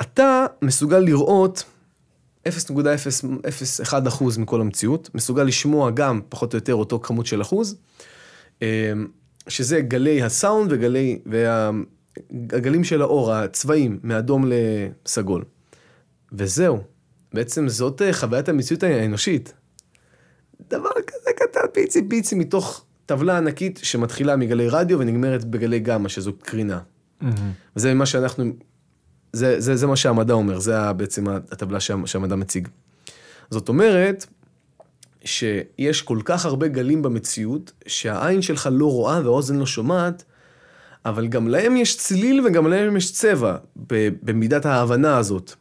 [0.00, 1.64] אתה מסוגל לראות
[2.48, 7.76] 0.001% מכל המציאות, מסוגל לשמוע גם פחות או יותר אותו כמות של אחוז,
[8.62, 8.92] אה,
[9.48, 15.44] שזה גלי הסאונד וגלי, והגלים של האור, הצבעים, מאדום לסגול.
[16.32, 16.78] וזהו,
[17.32, 19.52] בעצם זאת אה, חוויית המציאות האנושית.
[20.70, 26.32] דבר כזה קטן, פיצי פיצי, מתוך טבלה ענקית שמתחילה מגלי רדיו ונגמרת בגלי גמא, שזו
[26.32, 26.78] קרינה.
[27.20, 27.52] מהמם.
[27.76, 28.44] וזה מה שאנחנו,
[29.32, 32.68] זה, זה, זה מה שהמדע אומר, זה בעצם הטבלה שה- שהמדע מציג.
[33.50, 34.26] זאת אומרת,
[35.24, 40.24] שיש כל כך הרבה גלים במציאות, שהעין שלך לא רואה והאוזן לא שומעת,
[41.04, 43.56] אבל גם להם יש צליל וגם להם יש צבע,
[44.22, 45.54] במידת ההבנה הזאת.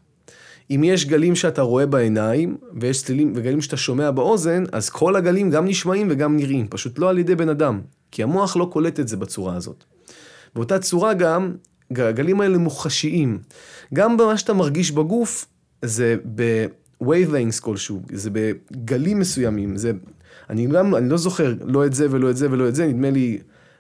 [0.72, 5.50] אם יש גלים שאתה רואה בעיניים, ויש צלילים וגלים שאתה שומע באוזן, אז כל הגלים
[5.50, 9.08] גם נשמעים וגם נראים, פשוט לא על ידי בן אדם, כי המוח לא קולט את
[9.08, 9.84] זה בצורה הזאת.
[10.56, 11.56] באותה צורה גם,
[11.92, 13.40] הגלים האלה מוחשיים.
[13.94, 15.46] גם במה שאתה מרגיש בגוף,
[15.82, 19.92] זה ב-wavelengths כלשהו, זה בגלים מסוימים, זה...
[20.50, 23.10] אני, גם, אני לא זוכר לא את זה ולא את זה ולא את זה, נדמה
[23.10, 23.40] לי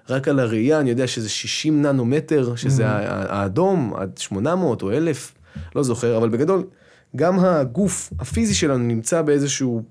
[0.09, 5.33] רק על הראייה, אני יודע שזה 60 ננומטר, שזה ה- האדום, עד 800 או 1,000,
[5.75, 6.63] לא זוכר, אבל בגדול,
[7.15, 9.83] גם הגוף הפיזי שלנו נמצא באיזשהו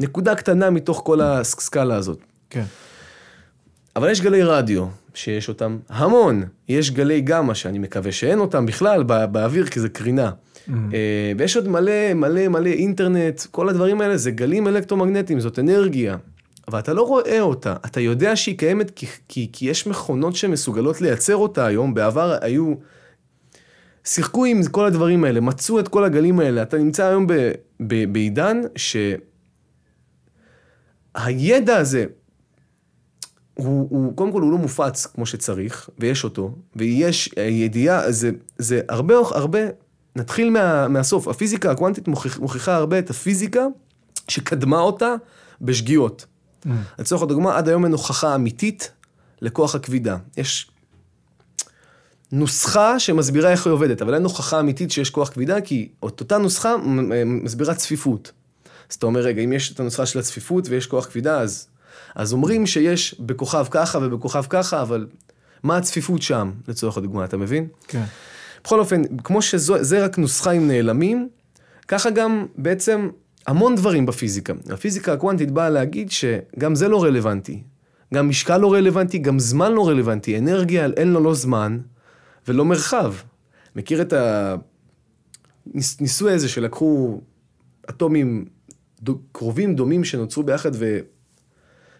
[0.00, 2.18] נקודה קטנה מתוך כל הסקאלה הזאת.
[2.50, 2.64] כן.
[3.96, 6.42] אבל יש גלי רדיו, שיש אותם המון.
[6.68, 10.30] יש גלי גמא, שאני מקווה שאין אותם בכלל בא, באוויר, כי זה קרינה.
[10.30, 10.72] Mm.
[10.94, 16.16] אה, ויש עוד מלא, מלא, מלא אינטרנט, כל הדברים האלה זה גלים אלקטרומגנטיים, זאת אנרגיה.
[16.68, 21.00] אבל אתה לא רואה אותה, אתה יודע שהיא קיימת כי, כי, כי יש מכונות שמסוגלות
[21.00, 22.74] לייצר אותה היום, בעבר היו...
[24.10, 26.62] שיחקו עם כל הדברים האלה, מצאו את כל הגלים האלה.
[26.62, 27.32] אתה נמצא היום ב,
[27.80, 28.60] ב, בעידן
[31.16, 32.04] שהידע הזה,
[33.54, 38.80] הוא, הוא, קודם כל הוא לא מופץ כמו שצריך, ויש אותו, ויש ידיעה, זה, זה
[38.88, 39.60] הרבה, הרבה,
[40.16, 41.28] נתחיל מה, מהסוף.
[41.28, 43.66] הפיזיקה הקוונטית מוכיח, מוכיחה הרבה את הפיזיקה
[44.28, 45.14] שקדמה אותה
[45.60, 46.26] בשגיאות.
[46.64, 46.68] Mm.
[46.98, 48.92] לצורך הדוגמה, עד היום אין הוכחה אמיתית
[49.40, 50.16] לכוח הכבידה.
[50.36, 50.70] יש
[52.32, 56.76] נוסחה שמסבירה איך היא עובדת, אבל אין הוכחה אמיתית שיש כוח כבידה, כי אותה נוסחה
[57.26, 58.32] מסבירה צפיפות.
[58.90, 61.68] אז אתה אומר, רגע, אם יש את הנוסחה של הצפיפות ויש כוח כבידה, אז,
[62.14, 65.06] אז אומרים שיש בכוכב ככה ובכוכב ככה, אבל
[65.62, 67.66] מה הצפיפות שם, לצורך הדוגמה, אתה מבין?
[67.88, 68.04] כן.
[68.64, 71.28] בכל אופן, כמו שזה רק נוסחה עם נעלמים,
[71.88, 73.08] ככה גם בעצם
[73.46, 74.52] המון דברים בפיזיקה.
[74.70, 77.62] הפיזיקה הקוונטית באה להגיד שגם זה לא רלוונטי.
[78.14, 80.38] גם משקל לא רלוונטי, גם זמן לא רלוונטי.
[80.38, 81.78] אנרגיה, אין לו לא זמן
[82.48, 83.14] ולא מרחב.
[83.76, 84.12] מכיר את
[85.74, 87.20] הניסוי הזה שלקחו
[87.90, 88.44] אטומים
[89.02, 90.70] דו, קרובים דומים שנוצרו ביחד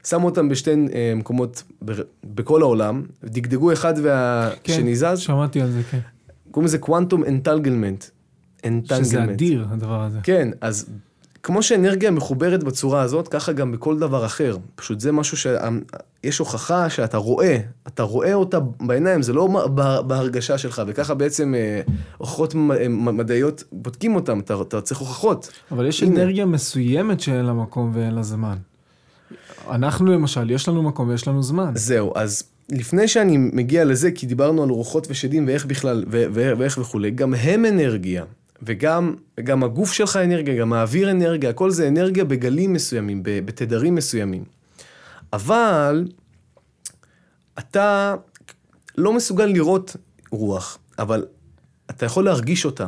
[0.04, 1.92] ושמו אותם בשתי אה, מקומות ב-
[2.24, 5.98] בכל העולם, דגדגו אחד והשני כן, זז, שמעתי על זה, כן.
[6.50, 8.04] קוראים לזה קוונטום אנטלגלמנט.
[8.86, 10.18] שזה אדיר, הדבר הזה.
[10.22, 10.86] כן, אז
[11.42, 14.56] כמו שאנרגיה מחוברת בצורה הזאת, ככה גם בכל דבר אחר.
[14.74, 19.48] פשוט זה משהו שיש הוכחה שאתה רואה, אתה רואה אותה בעיניים, זה לא
[20.06, 21.80] בהרגשה שלך, וככה בעצם אה,
[22.18, 25.52] הוכחות אה, מדעיות, בודקים אותם, אתה, אתה צריך הוכחות.
[25.70, 26.20] אבל יש הנה.
[26.20, 28.56] אנרגיה מסוימת שאין לה מקום ואין לה זמן.
[29.70, 31.72] אנחנו למשל, יש לנו מקום ויש לנו זמן.
[31.74, 36.52] זהו, אז לפני שאני מגיע לזה, כי דיברנו על רוחות ושדים ואיך בכלל, ו- ו-
[36.58, 38.24] ואיך וכולי, גם הם אנרגיה.
[38.62, 44.44] וגם גם הגוף שלך אנרגיה, גם האוויר אנרגיה, הכל זה אנרגיה בגלים מסוימים, בתדרים מסוימים.
[45.32, 46.04] אבל
[47.58, 48.14] אתה
[48.98, 49.96] לא מסוגל לראות
[50.30, 51.26] רוח, אבל
[51.90, 52.86] אתה יכול להרגיש אותה.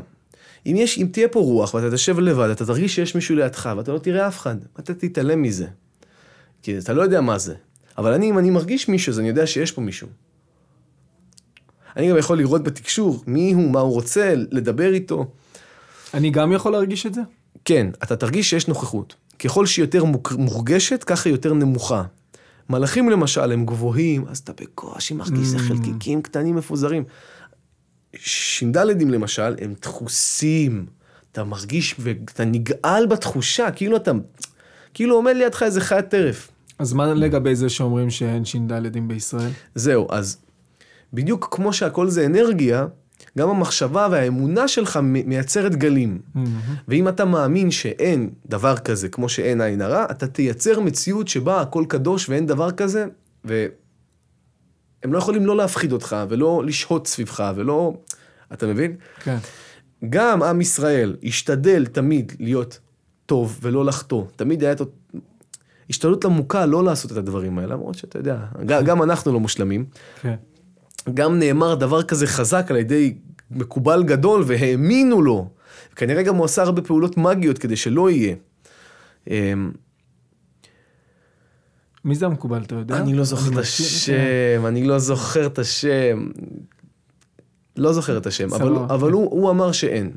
[0.67, 3.93] אם, יש, אם תהיה פה רוח ואתה תשב לבד, אתה תרגיש שיש מישהו לידך ואתה
[3.93, 5.67] לא תראה אף אחד, אתה תתעלם מזה.
[6.63, 7.55] כי אתה לא יודע מה זה.
[7.99, 10.09] אבל אני, אם אני מרגיש מישהו, אז אני יודע שיש פה מישהו.
[11.97, 15.31] אני גם יכול לראות בתקשור מי הוא, מה הוא רוצה, לדבר איתו.
[16.15, 17.21] אני גם יכול להרגיש את זה?
[17.65, 19.15] כן, אתה תרגיש שיש נוכחות.
[19.39, 20.05] ככל שהיא יותר
[20.39, 22.03] מורגשת, ככה היא יותר נמוכה.
[22.71, 25.61] מלאכים למשל הם גבוהים, אז אתה בקושי מרגיש זה Mm.
[25.61, 27.05] חלקיקים קטנים מפוזרים.
[28.17, 30.87] ש"דים למשל, הם דחוסים.
[31.33, 34.11] אתה מרגיש ואתה נגעל בתחושה, כאילו אתה,
[34.95, 36.51] כאילו עומד לידך איזה חיית טרף.
[36.79, 39.51] אז מה לגבי זה שאומרים שאין ש"דים בישראל?
[39.75, 40.37] זהו, אז
[41.13, 42.87] בדיוק כמו שהכל זה אנרגיה,
[43.39, 46.21] גם המחשבה והאמונה שלך מייצרת גלים.
[46.89, 51.85] ואם אתה מאמין שאין דבר כזה, כמו שאין עין הרע, אתה תייצר מציאות שבה הכל
[51.89, 53.07] קדוש ואין דבר כזה,
[53.45, 57.95] והם לא יכולים לא להפחיד אותך, ולא לשהות סביבך, ולא...
[58.53, 58.97] אתה מבין?
[59.23, 59.37] כן.
[60.11, 62.79] גם עם ישראל השתדל תמיד להיות
[63.27, 64.25] טוב ולא לחטוא.
[64.37, 64.81] תמיד היה את...
[65.91, 69.85] השתדלות עמוקה לא לעשות את הדברים האלה, למרות שאתה יודע, גם אנחנו לא מושלמים.
[70.21, 70.35] כן.
[71.15, 73.15] גם נאמר דבר כזה חזק על ידי
[73.51, 75.49] מקובל גדול והאמינו לו.
[75.97, 78.35] כנראה גם הוא עשה הרבה פעולות מגיות כדי שלא יהיה.
[79.31, 79.73] אמ,
[82.05, 82.97] מי זה המקובל, אתה יודע?
[82.97, 86.29] אני לא זוכר את השם, אני לא זוכר את השם.
[87.77, 88.77] לא זוכר את השם, אבל.
[88.77, 90.11] אבל הוא, הוא אמר שאין.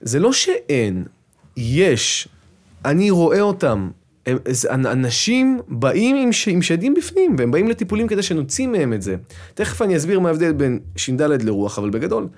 [0.00, 1.04] זה לא שאין,
[1.56, 2.28] יש.
[2.84, 3.90] אני רואה אותם.
[4.30, 9.02] הם, אנשים באים עם, ש, עם שדים בפנים, והם באים לטיפולים כדי שנוציא מהם את
[9.02, 9.16] זה.
[9.54, 12.28] תכף אני אסביר מה ההבדל בין ש"ד לרוח, אבל בגדול,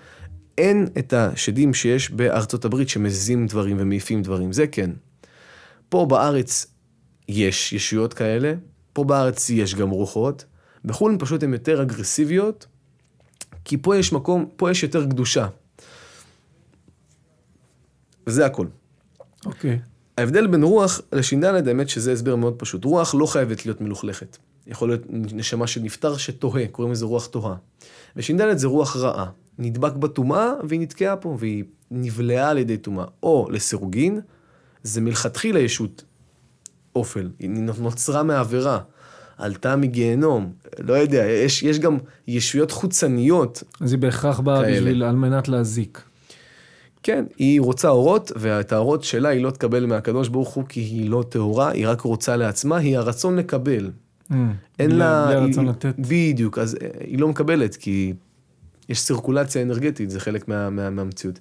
[0.58, 4.90] אין את השדים שיש בארצות הברית שמזיזים דברים ומעיפים דברים, זה כן.
[5.88, 6.66] פה בארץ
[7.28, 8.54] יש ישויות כאלה,
[8.92, 10.44] פה בארץ יש גם רוחות,
[10.84, 12.66] בחו"ל פשוט הן יותר אגרסיביות,
[13.64, 15.46] כי פה יש מקום, פה יש יותר קדושה.
[18.26, 18.66] וזה הכל.
[19.46, 19.78] אוקיי.
[20.18, 22.84] ההבדל בין רוח לש"ד, האמת שזה הסבר מאוד פשוט.
[22.84, 24.36] רוח לא חייבת להיות מלוכלכת.
[24.66, 27.54] יכול להיות נשמה של נפטר שתוהה, קוראים לזה רוח תוהה.
[28.16, 29.26] וש"ד זה רוח רעה.
[29.58, 33.04] נדבק בטומאה והיא נתקעה פה, והיא נבלעה על ידי טומאה.
[33.22, 34.20] או לסירוגין,
[34.82, 36.04] זה מלכתחילה ישות
[36.96, 38.78] אופל, היא נוצרה מעבירה,
[39.38, 41.98] עלתה מגיהנום, לא יודע, יש, יש גם
[42.28, 44.62] ישויות חוצניות אז היא בהכרח באה.
[44.62, 46.02] בשביל, על מנת להזיק.
[47.02, 51.10] כן, היא רוצה אורות, ואת האורות שלה היא לא תקבל מהקדוש ברוך הוא כי היא
[51.10, 53.90] לא טהורה, היא רק רוצה לעצמה, היא הרצון לקבל.
[54.30, 55.26] אין בלי- לה...
[55.26, 55.94] בלי הרצון לתת.
[55.98, 58.12] בדיוק, אז אה, היא לא מקבלת, כי
[58.88, 61.38] יש סירקולציה אנרגטית, זה חלק מה, מה, מהמציאות.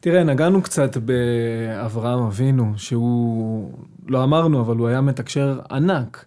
[0.00, 3.70] תראה, נגענו קצת באברהם אבינו, שהוא,
[4.08, 6.24] לא אמרנו, אבל הוא היה מתקשר ענק.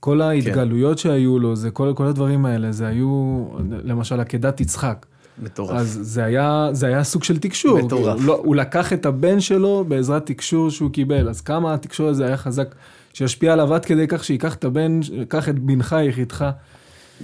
[0.00, 3.44] כל ההתגלויות שהיו לו, זה כל, כל הדברים האלה, זה היו,
[3.84, 5.06] למשל, עקדת יצחק.
[5.40, 5.76] מטורף.
[5.76, 7.78] אז זה היה, זה היה סוג של תקשור.
[7.78, 8.18] מטורף.
[8.18, 11.28] הוא, לא, הוא לקח את הבן שלו בעזרת תקשור שהוא קיבל.
[11.28, 12.74] אז כמה התקשור הזה היה חזק,
[13.12, 16.44] שישפיע עליו עד כדי כך שייקח את הבן, קח את בנך יחידך.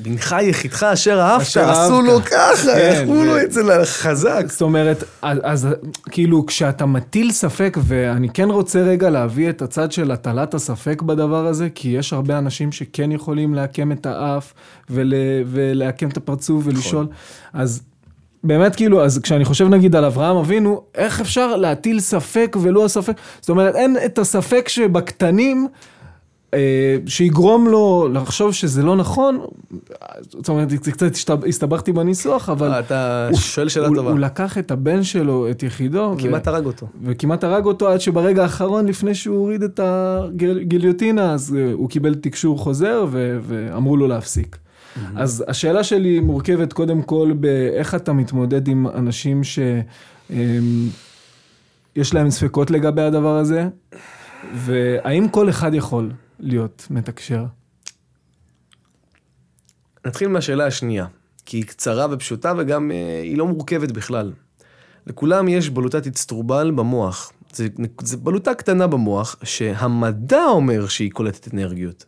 [0.03, 2.03] בנך יחידך אשר אהבת, אשר עשו.
[2.03, 4.45] לו ככה, כן, עשו ו- לו את זה חזק.
[4.49, 5.69] זאת אומרת, אז, אז
[6.11, 11.47] כאילו כשאתה מטיל ספק, ואני כן רוצה רגע להביא את הצד של הטלת הספק בדבר
[11.47, 14.55] הזה, כי יש הרבה אנשים שכן יכולים לעקם את האף
[14.91, 15.15] ול,
[15.47, 17.07] ולעקם את הפרצוף ולשאול,
[17.53, 17.83] אז
[18.47, 23.13] באמת כאילו, אז כשאני חושב נגיד על אברהם אבינו, איך אפשר להטיל ספק ולא הספק,
[23.41, 25.67] זאת אומרת, אין את הספק שבקטנים,
[26.55, 26.59] אה,
[27.07, 29.41] שיגרום לו לחשוב שזה לא נכון,
[30.29, 31.07] זאת אומרת, קצת
[31.49, 32.71] הסתבכתי בניסוח, אבל...
[32.71, 34.11] אתה הוא- שואל שאלה הוא, טובה.
[34.11, 36.87] הוא לקח את הבן שלו, את יחידו, כמעט הרג אותו.
[37.05, 42.15] וכמעט הרג אותו עד שברגע האחרון, לפני שהוא הוריד את הגיליוטינה, אז אה, הוא קיבל
[42.15, 43.07] תקשור חוזר
[43.43, 44.57] ואמרו לו להפסיק.
[45.17, 50.35] אז השאלה שלי מורכבת קודם כל באיך אתה מתמודד עם אנשים שיש
[52.15, 53.69] להם ספקות לגבי הדבר הזה,
[54.55, 57.45] והאם כל אחד יכול להיות מתקשר?
[60.07, 61.07] נתחיל מהשאלה השנייה,
[61.47, 64.33] כי היא קצרה ופשוטה וגם אה, היא לא מורכבת בכלל.
[65.07, 67.33] לכולם יש בלוטת אצטרובל במוח.
[68.03, 72.05] זה בלוטה קטנה במוח, שהמדע אומר שהיא קולטת אנרגיות.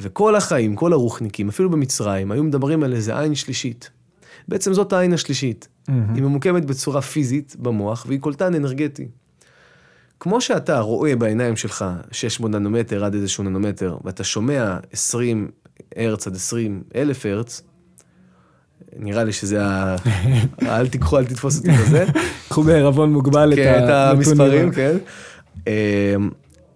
[0.00, 3.90] וכל החיים, כל הרוחניקים, אפילו במצרים, היו מדברים על איזה עין שלישית.
[4.48, 5.68] בעצם זאת העין השלישית.
[5.88, 9.08] היא ממוקמת בצורה פיזית במוח, והיא קולטן אנרגטי.
[10.20, 15.50] כמו שאתה רואה בעיניים שלך 600 ננומטר עד איזשהו ננומטר, ואתה שומע 20
[15.96, 17.62] הרץ עד 20 אלף הרץ,
[18.96, 19.96] נראה לי שזה ה...
[20.76, 22.04] אל תיקחו, אל תתפוס אותי בזה.
[22.48, 23.84] קחו בערבון מוגבל את כן.
[23.88, 24.96] המספרים, כן.
[25.66, 25.72] אמ,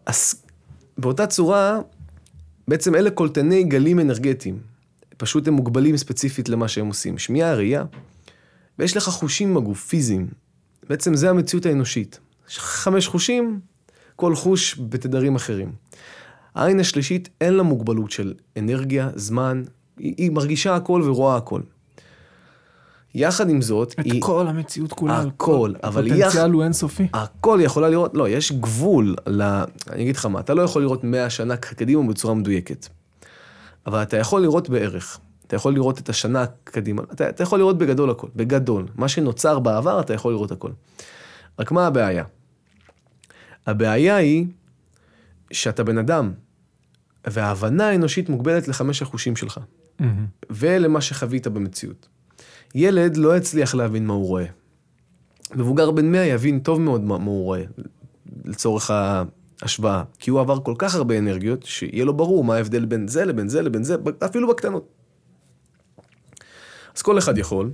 [0.07, 0.35] אז
[0.99, 1.79] באותה צורה,
[2.69, 4.59] בעצם אלה קולטני גלים אנרגטיים.
[5.17, 7.19] פשוט הם מוגבלים ספציפית למה שהם עושים.
[7.19, 7.85] שמיעה, ראייה,
[8.79, 10.29] ויש לך חושים בגוף, פיזיים.
[10.89, 12.21] בעצם זה המציאות האנושית.
[12.49, 13.61] יש לך חמש חושים,
[14.17, 15.73] כל חוש בתדרים אחרים.
[16.55, 19.63] העין השלישית אין לה מוגבלות של אנרגיה, זמן,
[19.99, 21.61] היא, היא מרגישה הכל ורואה הכל.
[23.15, 24.23] יחד עם זאת, את היא...
[24.23, 25.21] כל המציאות כולה.
[25.21, 27.09] הכל, אבל הפוטנציאל הוא אינסופי.
[27.13, 29.43] הכל יכולה לראות, לא, יש גבול, ל...
[29.43, 32.87] אני אגיד לך מה, אתה לא יכול לראות 100 שנה קדימה בצורה מדויקת.
[33.87, 35.21] אבל אתה יכול לראות בערך.
[35.47, 38.87] אתה יכול לראות את השנה קדימה, אתה, אתה יכול לראות בגדול הכל, בגדול.
[38.95, 40.71] מה שנוצר בעבר, אתה יכול לראות הכל.
[41.59, 42.25] רק מה הבעיה?
[43.67, 44.47] הבעיה היא
[45.53, 46.33] שאתה בן אדם,
[47.27, 49.61] וההבנה האנושית מוגבלת לחמש החושים שלך,
[49.99, 50.27] מהמם.
[50.51, 52.09] ולמה שחווית במציאות.
[52.75, 54.45] ילד לא יצליח להבין מה הוא רואה.
[55.55, 57.63] מבוגר בן 100 יבין טוב מאוד מה, מה הוא רואה,
[58.45, 60.03] לצורך ההשוואה.
[60.19, 63.49] כי הוא עבר כל כך הרבה אנרגיות, שיהיה לו ברור מה ההבדל בין זה לבין
[63.49, 64.89] זה לבין זה, אפילו בקטנות.
[66.97, 67.71] אז כל אחד יכול.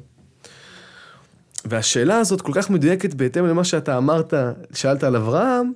[1.65, 4.35] והשאלה הזאת כל כך מדויקת בהתאם למה שאתה אמרת,
[4.73, 5.73] שאלת על אברהם.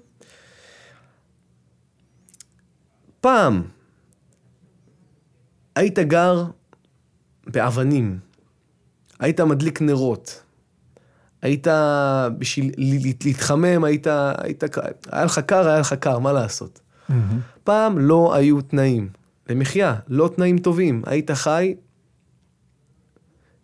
[3.20, 3.62] פעם
[5.76, 6.44] היית גר
[7.46, 8.18] באבנים,
[9.20, 10.42] היית מדליק נרות,
[11.42, 11.66] היית,
[12.38, 12.72] בשביל
[13.24, 14.06] להתחמם, היית,
[14.38, 14.64] היית,
[15.12, 16.80] היה לך קר, היה לך קר, מה לעשות?
[17.08, 17.40] מהמם.
[17.64, 19.08] פעם לא היו תנאים
[19.48, 21.02] למחיה, לא תנאים טובים.
[21.06, 21.74] היית חי,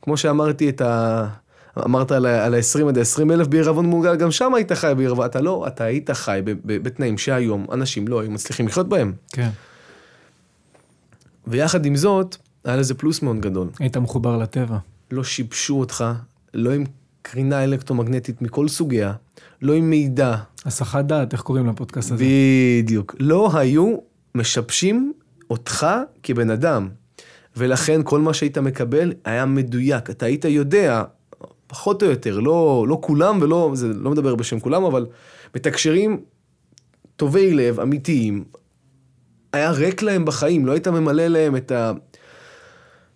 [0.02, 1.26] כמו שאמרתי את ה...
[1.84, 5.64] אמרת על ה-20 עד ה-20 אלף בעירבון מוגל, גם שם היית חי בעירבון, אתה לא,
[5.66, 9.12] אתה היית חי בתנאים שהיום אנשים לא היו מצליחים לחיות בהם.
[9.28, 9.50] כן.
[11.46, 13.68] ויחד עם זאת, היה לזה פלוס מאוד גדול.
[13.78, 14.78] היית מחובר לטבע.
[15.14, 16.04] לא שיבשו אותך,
[16.54, 16.84] לא עם
[17.22, 19.12] קרינה אלקטרומגנטית מכל סוגיה,
[19.62, 22.24] לא עם מידע, הסחת דעת, איך קוראים לפודקאסט הזה?
[22.24, 23.14] בדיוק.
[23.20, 23.96] לא היו
[24.34, 25.12] משבשים
[25.50, 25.86] אותך
[26.22, 26.88] כבן אדם.
[27.56, 30.10] ולכן כל מה שהיית מקבל היה מדויק.
[30.10, 31.04] אתה היית יודע,
[31.66, 35.06] פחות או יותר, לא, לא כולם ולא, זה לא מדבר בשם כולם, אבל
[35.54, 36.20] מתקשרים
[37.16, 38.44] טובי לב, אמיתיים.
[39.52, 41.92] היה ריק להם בחיים, לא היית ממלא להם את ה...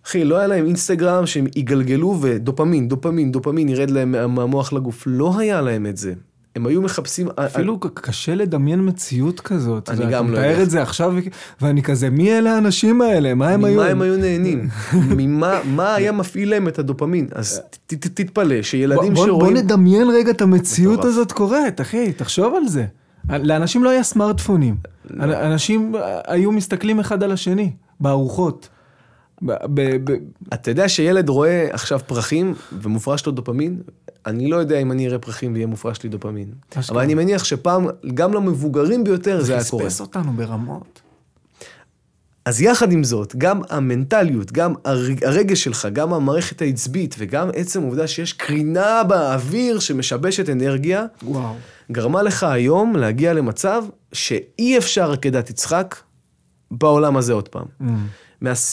[0.09, 5.03] אחי, לא היה להם אינסטגרם שהם יגלגלו ודופמין, דופמין, דופמין ירד להם מה- מהמוח לגוף.
[5.07, 6.13] לא היה להם את זה.
[6.55, 7.27] הם היו מחפשים...
[7.35, 9.89] אפילו ק- קשה לדמיין מציאות כזאת.
[9.89, 10.63] אני אתה גם לא מתאר יודע.
[10.63, 11.13] את זה עכשיו,
[11.61, 13.33] ואני כזה, מי אלה האנשים האלה?
[13.33, 13.75] מה הם היו?
[13.75, 14.67] ממה הם היו נהנים?
[15.17, 17.27] ממה מה היה מפעיל להם את הדופמין?
[17.31, 19.53] אז ת- ת- תתפלא שילדים בוא, שרואים...
[19.53, 21.05] בוא נדמיין רגע את המציאות.
[21.05, 22.85] הזאת קורית, אחי, תחשוב על זה.
[23.29, 24.75] לאנשים לא היה סמארטפונים.
[25.09, 25.23] לא.
[25.41, 25.95] אנשים
[26.27, 27.71] היו מסתכלים אחד על השני.
[27.99, 28.69] בארוחות.
[29.41, 30.15] ב- ב-
[30.53, 33.81] אתה יודע שילד רואה עכשיו פרחים ומופרש לו דופמין?
[34.25, 36.47] אני לא יודע אם אני אראה פרחים ויהיה מופרש לי דופמין.
[36.75, 36.95] אשכרה.
[36.95, 39.85] אבל אני מניח שפעם, גם למבוגרים ביותר זה היה קורה.
[39.85, 41.01] חספס אותנו ברמות.
[42.45, 47.81] אז יחד עם זאת, גם המנטליות, גם הר- הרגש שלך, גם המערכת העצבית וגם עצם
[47.81, 51.53] העובדה שיש קרינה באוויר שמשבשת אנרגיה, וואו.
[51.91, 53.83] גרמה לך היום להגיע למצב
[54.13, 55.95] שאי אפשר עקדת יצחק
[56.71, 57.65] בעולם הזה עוד פעם.
[57.81, 57.85] Mm.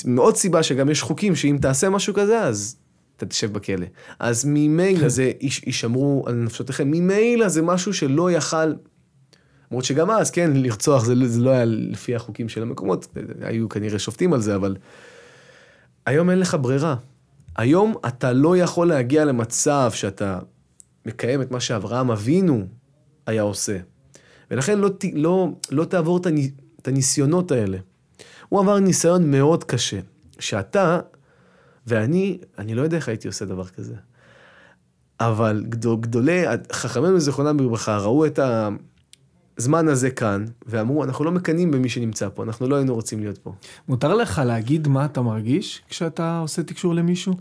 [0.05, 2.77] מעוד סיבה שגם יש חוקים שאם תעשה משהו כזה, אז
[3.17, 3.87] אתה תשב בכלא.
[4.19, 8.73] אז ממילא זה, יש- יישמרו על נפשותיכם, ממילא זה משהו שלא יכל,
[9.71, 13.99] למרות שגם אז, כן, לרצוח זה, זה לא היה לפי החוקים של המקומות, היו כנראה
[13.99, 14.77] שופטים על זה, אבל
[16.07, 16.97] היום אין לך ברירה.
[17.57, 20.39] היום אתה לא יכול להגיע למצב שאתה
[21.07, 22.67] מקיים את מה שאברהם אבינו
[23.27, 23.77] היה עושה.
[24.51, 26.19] ולכן לא, לא, לא תעבור
[26.83, 27.79] את הניסיונות האלה.
[28.49, 30.01] הוא עבר ניסיון מאוד קשה,
[30.39, 31.01] שאתה
[31.87, 33.95] ואני, אני לא יודע איך הייתי עושה דבר כזה.
[35.21, 36.43] אבל גדול, גדולי,
[36.73, 38.39] חכמינו זיכרונם לברכה, ראו את
[39.59, 43.39] הזמן הזה כאן, ואמרו, אנחנו לא מקנאים במי שנמצא פה, אנחנו לא היינו רוצים להיות
[43.39, 43.53] פה.
[43.89, 47.35] מותר לך להגיד מה אתה מרגיש כשאתה עושה תקשור למישהו?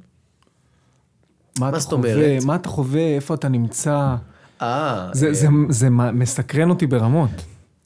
[1.59, 2.43] מה אתה זאת חווה, אומרת?
[2.45, 4.15] מה אתה חווה, איפה אתה נמצא?
[4.61, 7.29] אה, זה, זה, זה מה- מסקרן אותי ברמות.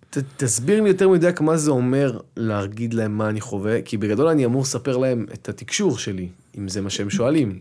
[0.09, 4.27] ת, תסביר לי יותר מדויק מה זה אומר להגיד להם מה אני חווה, כי בגדול
[4.27, 7.59] אני אמור לספר להם את התקשור שלי, אם זה מה שהם שואלים.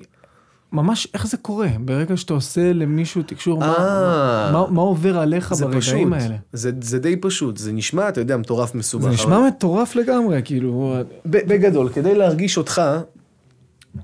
[0.73, 1.69] ממש איך זה קורה?
[1.81, 4.53] ברגע שאתה עושה למישהו תקשור, מה, אה.
[4.53, 6.37] מה, מה עובר עליך ברגעים פשוט, האלה?
[6.53, 9.03] זה, זה די פשוט, זה נשמע, אתה יודע, מטורף מסובך.
[9.05, 10.97] זה אבל- נשמע מטורף לגמרי, כאילו...
[11.27, 12.83] בגדול, כדי להרגיש אותך,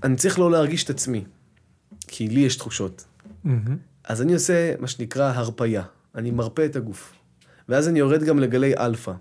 [0.04, 1.24] אני צריך לא להרגיש את עצמי,
[2.06, 3.04] כי לי יש תחושות.
[3.44, 3.76] מהמם.
[4.04, 5.82] אז אני עושה מה שנקרא הרפייה,
[6.14, 7.12] אני מרפה את הגוף.
[7.68, 9.12] ואז אני יורד גם לגלי אלפא.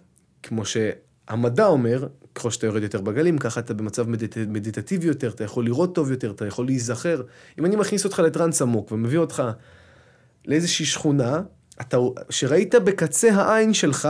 [0.43, 4.37] כמו שהמדע אומר, ככל שאתה יורד יותר בגלים, ככה אתה במצב מדיט...
[4.37, 7.21] מדיטטיבי יותר, אתה יכול לראות טוב יותר, אתה יכול להיזכר.
[7.59, 9.43] אם אני מכניס אותך לטראנס עמוק ומביא אותך
[10.45, 11.41] לאיזושהי שכונה,
[11.81, 11.97] אתה,
[12.29, 14.09] שראית בקצה העין שלך,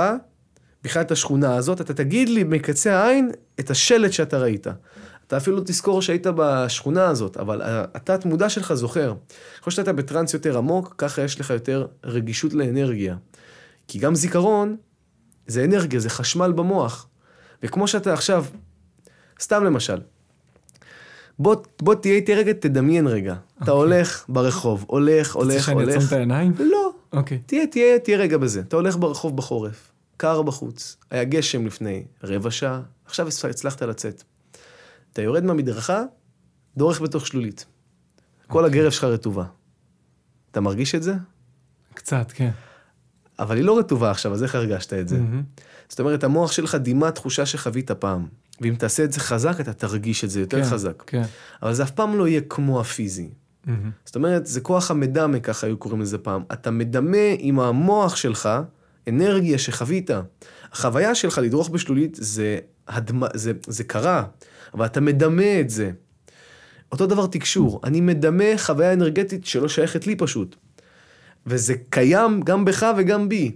[0.83, 4.67] בכלל את השכונה הזאת, אתה תגיד לי מקצה העין את השלט שאתה ראית.
[5.27, 9.13] אתה אפילו לא תזכור שהיית בשכונה הזאת, אבל התת מודע שלך זוכר.
[9.61, 13.15] ככל שאתה בטראנס יותר עמוק, ככה יש לך יותר רגישות לאנרגיה.
[13.87, 14.75] כי גם זיכרון
[15.47, 17.07] זה אנרגיה, זה חשמל במוח.
[17.63, 18.45] וכמו שאתה עכשיו,
[19.39, 20.01] סתם למשל,
[21.39, 23.35] בוא, בוא תהיה איתי רגע, תדמיין רגע.
[23.63, 26.07] אתה הולך ברחוב, הולך, רוצה הולך, שאני אעצום הולך.
[26.07, 26.53] את העיניים?
[26.59, 27.37] לא, אוקיי.
[27.45, 28.59] תהיה, תהיה, תהיה רגע בזה.
[28.59, 34.23] אתה הולך ברחוב בחורף, קר בחוץ, היה גשם לפני רבע שעה, עכשיו הצלחת לצאת.
[35.13, 36.03] אתה יורד מהמדרכה,
[36.77, 37.65] דורך בתוך שלולית.
[38.47, 39.45] כל הגרב שלך רטובה.
[40.51, 41.13] אתה מרגיש את זה?
[41.93, 42.51] קצת, כן.
[43.39, 45.17] אבל היא לא רטובה עכשיו, אז איך הרגשת את זה?
[45.17, 45.43] מהמם.
[45.89, 48.27] זאת אומרת, המוח שלך דימה תחושה שחווית פעם.
[48.61, 51.03] ואם תעשה את זה חזק, אתה תרגיש את זה יותר כן, חזק.
[51.07, 51.23] כן.
[51.63, 53.29] אבל זה אף פעם לא יהיה כמו הפיזי.
[53.65, 53.91] מהמם.
[54.05, 56.43] זאת אומרת, זה כוח המדמה, ככה היו קוראים לזה פעם.
[56.53, 58.49] אתה מדמה עם המוח שלך
[59.07, 60.09] אנרגיה שחווית.
[60.71, 64.23] החוויה שלך לדרוך בשלולית זה, הדמה, זה, זה קרה,
[64.73, 65.91] אבל אתה מדמה את זה.
[66.91, 70.55] אותו דבר תקשור, אני מדמה חוויה אנרגטית שלא שייכת לי פשוט.
[71.47, 73.51] וזה קיים גם בך וגם בי.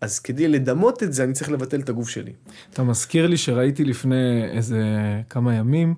[0.00, 2.32] אז כדי לדמות את זה, אני צריך לבטל את הגוף שלי.
[2.72, 4.82] אתה מזכיר לי שראיתי לפני איזה
[5.30, 5.94] כמה ימים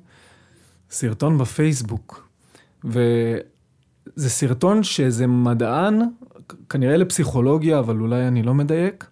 [0.90, 2.28] סרטון בפייסבוק,
[2.84, 6.00] וזה סרטון שאיזה מדען,
[6.68, 9.06] כנראה לפסיכולוגיה, אבל אולי אני לא מדייק,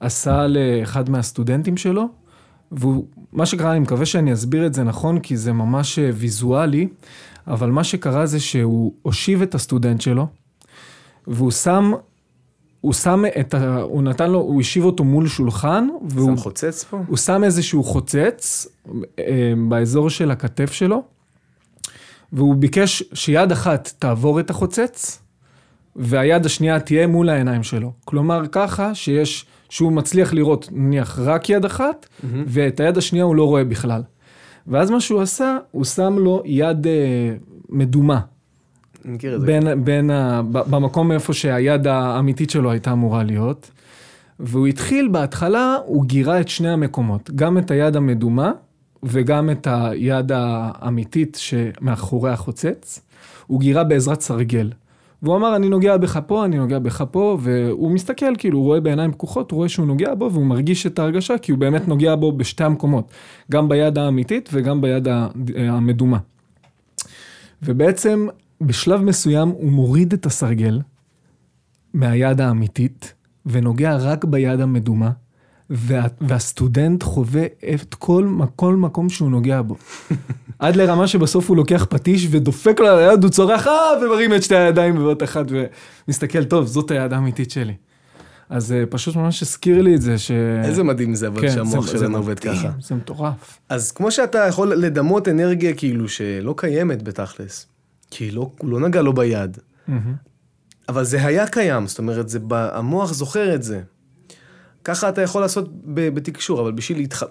[0.00, 2.08] עשה לאחד מהסטודנטים שלו,
[2.72, 6.88] והוא, מה שקרה, אני מקווה שאני אסביר את זה נכון, כי זה ממש אה, ויזואלי,
[7.46, 10.26] אבל מה שקרה זה שהוא הושיב את הסטודנט שלו,
[11.26, 11.92] והוא שם,
[12.80, 13.80] הוא שם את ה...
[13.80, 17.00] הוא נתן לו, הוא השיב אותו מול שולחן, והוא שם חוצץ פה?
[17.06, 18.66] הוא שם איזשהו חוצץ
[19.18, 21.02] אה, באזור של הכתף שלו,
[22.32, 25.22] והוא ביקש שיד אחת תעבור את החוצץ,
[25.96, 27.92] והיד השנייה תהיה מול העיניים שלו.
[28.04, 32.06] כלומר, ככה שיש, שהוא מצליח לראות נניח רק יד אחת,
[32.46, 34.02] ואת היד השנייה הוא לא רואה בכלל.
[34.66, 37.34] ואז מה שהוא עשה, הוא שם לו יד אה,
[37.68, 38.20] מדומה.
[39.04, 39.46] מכיר את זה.
[39.46, 43.70] בין, בין ה, במקום איפה שהיד האמיתית שלו הייתה אמורה להיות.
[44.40, 48.52] והוא התחיל, בהתחלה הוא גירה את שני המקומות, גם את היד המדומה
[49.02, 53.00] וגם את היד האמיתית שמאחורי החוצץ.
[53.46, 54.70] הוא גירה בעזרת סרגל.
[55.22, 58.80] והוא אמר, אני נוגע בך פה, אני נוגע בך פה, והוא מסתכל, כאילו, הוא רואה
[58.80, 62.14] בעיניים פקוחות, הוא רואה שהוא נוגע בו, והוא מרגיש את ההרגשה, כי הוא באמת נוגע
[62.14, 63.10] בו בשתי המקומות,
[63.50, 65.08] גם ביד האמיתית וגם ביד
[65.56, 66.18] המדומה.
[67.62, 68.26] ובעצם
[68.66, 70.80] בשלב מסוים הוא מוריד את הסרגל
[71.94, 73.14] מהיד האמיתית
[73.46, 75.10] ונוגע רק ביד המדומה,
[75.70, 77.44] וה, והסטודנט חווה
[77.74, 79.76] את כל, כל מקום שהוא נוגע בו.
[80.58, 84.42] עד לרמה שבסוף הוא לוקח פטיש ודופק לו על היד, הוא צורח, אה, ומרים את
[84.42, 85.46] שתי הידיים בבת אחת
[86.08, 87.74] ומסתכל, טוב, זאת היד האמיתית שלי.
[88.50, 90.30] אז אה, פשוט ממש הזכיר לי את זה, ש...
[90.64, 92.70] איזה מדהים זה, אבל כן, שהמוח שלנו עובד ככה.
[92.80, 93.58] זה מטורף.
[93.68, 97.66] אז כמו שאתה יכול לדמות אנרגיה כאילו שלא קיימת בתכלס,
[98.14, 99.58] כי לא, הוא לא נגע לו ביד,
[99.88, 100.14] מהמם.
[100.88, 103.82] אבל זה היה קיים, זאת אומרת, זה, המוח זוכר את זה.
[104.84, 107.22] ככה אתה יכול לעשות ב- בתקשור, אבל בשביל להתח...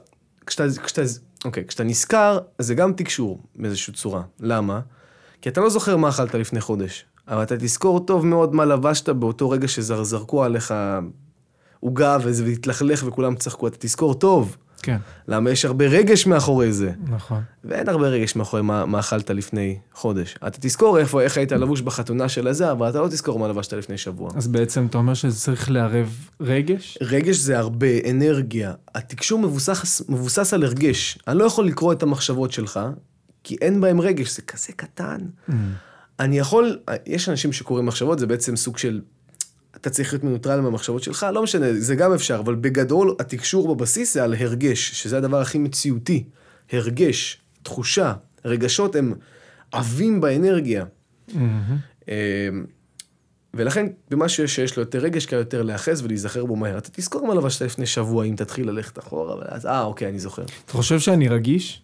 [0.46, 1.02] כשאתה, כשאתה,
[1.46, 4.22] אוקיי, כשאתה נזכר, זה גם תקשור באיזושהי צורה.
[4.40, 4.80] למה?
[5.42, 9.10] כי אתה לא זוכר מה אכלת לפני חודש, אבל אתה תזכור טוב מאוד מה לבשת
[9.10, 10.74] באותו רגע שזרקו עליך
[11.80, 14.58] עוגה וזה והתלכלך וכולם צחקו, אתה תזכור טוב.
[14.82, 16.92] כן, למה יש הרבה רגש מאחורי זה.
[17.10, 17.42] נכון.
[17.64, 20.36] ואין הרבה רגש מאחורי מה, מה אכלת לפני חודש.
[20.48, 23.74] אתה תזכור איפה, איך היית לבוש בחתונה של הזה, אבל אתה לא תזכור מה לבשת
[23.74, 24.30] לפני שבוע.
[24.36, 26.98] אז בעצם אתה אומר שזה צריך לערב רגש?
[27.02, 28.74] רגש זה הרבה, אנרגיה.
[28.96, 31.18] התקשור מבוסס, מבוסס על הרגש.
[31.28, 32.80] אני לא יכול לקרוא את המחשבות שלך,
[33.44, 35.18] כי אין בהם רגש, זה כזה קטן.
[36.20, 39.02] אני יכול, יש אנשים שקוראים מחשבות, זה בעצם סוג של,
[39.82, 44.14] אתה צריך להיות מנוטרל מהמחשבות שלך, לא משנה, זה גם אפשר, אבל בגדול התקשור בבסיס
[44.14, 46.24] זה על הרגש, שזה הדבר הכי מציאותי.
[46.72, 48.14] הרגש, תחושה,
[48.46, 49.14] רגשות הם
[49.72, 50.86] עבים באנרגיה.
[52.10, 52.50] אה,
[53.54, 56.78] ולכן, במשהו שיש לו יותר רגש, קל יותר להיאחז ולהיזכר בו מהר.
[56.78, 60.44] אתה תזכור מה לבשת לפני שבוע, אם תתחיל ללכת אחורה, ואז, אה, אוקיי, אני זוכר.
[60.66, 61.82] אתה חושב שאני רגיש?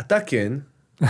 [0.00, 0.52] אתה כן.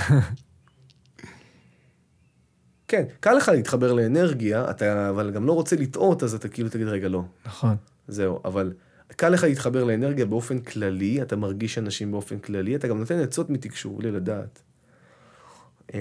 [2.89, 6.87] כן, קל לך להתחבר לאנרגיה, אתה אבל גם לא רוצה לטעות, אז אתה כאילו תגיד,
[6.87, 7.77] רגע, לא, נכון.
[8.09, 8.41] זהו.
[8.45, 8.73] אבל
[9.09, 13.51] קל לך להתחבר לאנרגיה באופן כללי, אתה מרגיש אנשים באופן כללי, אתה גם נותן עצות
[13.51, 14.63] מתקשור, בלי לדעת.
[15.95, 15.99] אמ,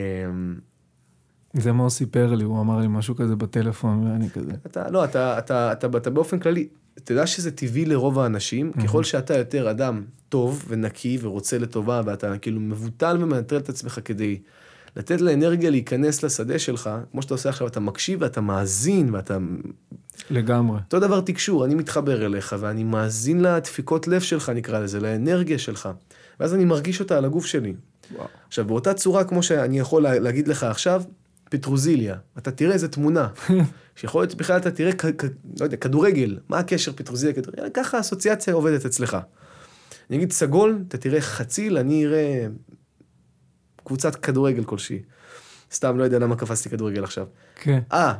[1.53, 4.51] זה מה הוא סיפר לי, הוא אמר לי משהו כזה בטלפון, ואני כזה.
[4.65, 6.67] אתה, לא, אתה, אתה, אתה, אתה, אתה באופן כללי,
[6.97, 12.37] אתה יודע שזה טבעי לרוב האנשים, ככל שאתה יותר אדם טוב ונקי ורוצה לטובה, ואתה
[12.37, 14.39] כאילו מבוטל ומנטרל את עצמך כדי
[14.95, 19.37] לתת לאנרגיה להיכנס לשדה שלך, כמו שאתה עושה עכשיו, אתה מקשיב ואתה מאזין ואתה...
[20.29, 20.79] לגמרי.
[20.85, 25.89] אותו דבר תקשור, אני מתחבר אליך ואני מאזין לדפיקות לב שלך, נקרא לזה, לאנרגיה שלך,
[26.39, 27.73] ואז אני מרגיש אותה על הגוף שלי.
[28.15, 28.27] וואו.
[28.47, 31.03] עכשיו, באותה צורה, כמו שאני יכול לה- להגיד לך עכשיו,
[31.49, 33.27] פטרוזיליה, אתה תראה איזה תמונה,
[33.95, 35.25] שיכול להיות בכלל אתה תראה, כ- כ-
[35.59, 39.17] לא יודע, כדורגל, מה הקשר פטרוזיליה, כדורגל, ככה האסוציאציה עובדת אצלך.
[40.09, 42.47] אני אגיד סגול, אתה תראה חציל, אני אראה
[43.85, 44.99] קבוצת כדורגל כלשהי.
[45.73, 47.25] סתם, לא יודע למה קפצתי כדורגל עכשיו.
[47.55, 47.79] כן.
[47.93, 48.13] אה,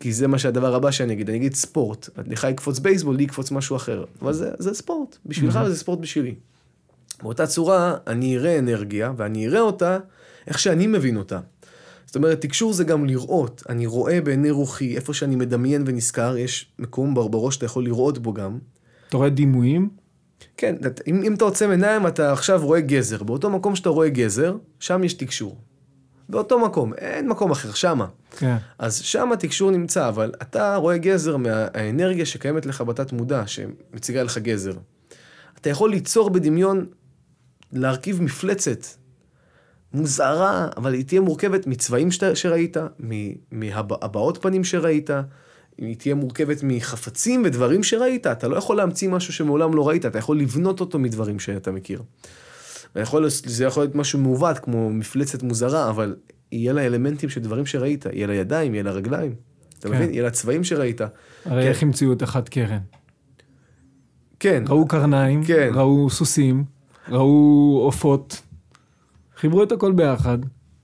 [0.00, 2.08] כי זה מה שהדבר הבא שאני אגיד, אני אגיד ספורט.
[2.26, 4.04] לך יקפוץ בייסבול, לי יקפוץ משהו אחר.
[4.22, 6.34] אבל זה, זה ספורט, בשבילך וזה ספורט בשבילי.
[7.22, 9.98] באותה צורה, אני אראה אנרגיה, ואני אראה אותה
[10.46, 11.40] איך שאני מבין אותה.
[12.06, 13.62] זאת אומרת, תקשור זה גם לראות.
[13.68, 18.18] אני רואה בעיני רוחי, איפה שאני מדמיין ונזכר, יש מקום בר- בראש שאתה יכול לראות
[18.18, 18.58] בו גם.
[19.08, 19.88] אתה רואה דימויים?
[20.56, 20.76] כן,
[21.06, 23.22] אם, אם אתה עוצם עיניים, אתה עכשיו רואה גזר.
[23.22, 25.58] באותו מקום שאתה רואה גזר, שם יש תקשור.
[26.28, 28.06] באותו מקום, אין מקום אחר, שמה.
[28.36, 28.56] כן.
[28.78, 34.38] אז שם התקשור נמצא, אבל אתה רואה גזר מהאנרגיה שקיימת לך בתת מודע, שמציגה לך
[34.38, 34.72] גזר.
[35.60, 36.86] אתה יכול ליצור בדמיון,
[37.72, 38.86] להרכיב מפלצת
[39.94, 42.76] מוזרה, אבל היא תהיה מורכבת מצבעים שאתה- שראית,
[43.52, 45.10] מהבעות פנים שראית,
[45.86, 48.26] היא תהיה מורכבת מחפצים ודברים שראית.
[48.26, 52.02] אתה לא יכול להמציא משהו שמעולם לא ראית, אתה יכול לבנות אותו מדברים שאתה מכיר.
[52.96, 56.16] ויכול, זה יכול להיות משהו מעוות, כמו מפלצת מוזרה, אבל
[56.52, 58.06] יהיה לה אלמנטים של דברים שראית.
[58.12, 59.34] יהיה לה ידיים, יהיה לה רגליים.
[59.78, 59.94] אתה כן.
[59.94, 60.10] מבין?
[60.10, 61.00] יהיה לה צבעים שראית.
[61.00, 61.68] הרי כן.
[61.68, 62.78] איך המציאו את אחת קרן?
[64.40, 65.70] כן, ראו קרניים, כן.
[65.74, 66.64] ראו סוסים,
[67.08, 68.42] ראו עופות,
[69.36, 70.38] חיברו את הכל ביחד.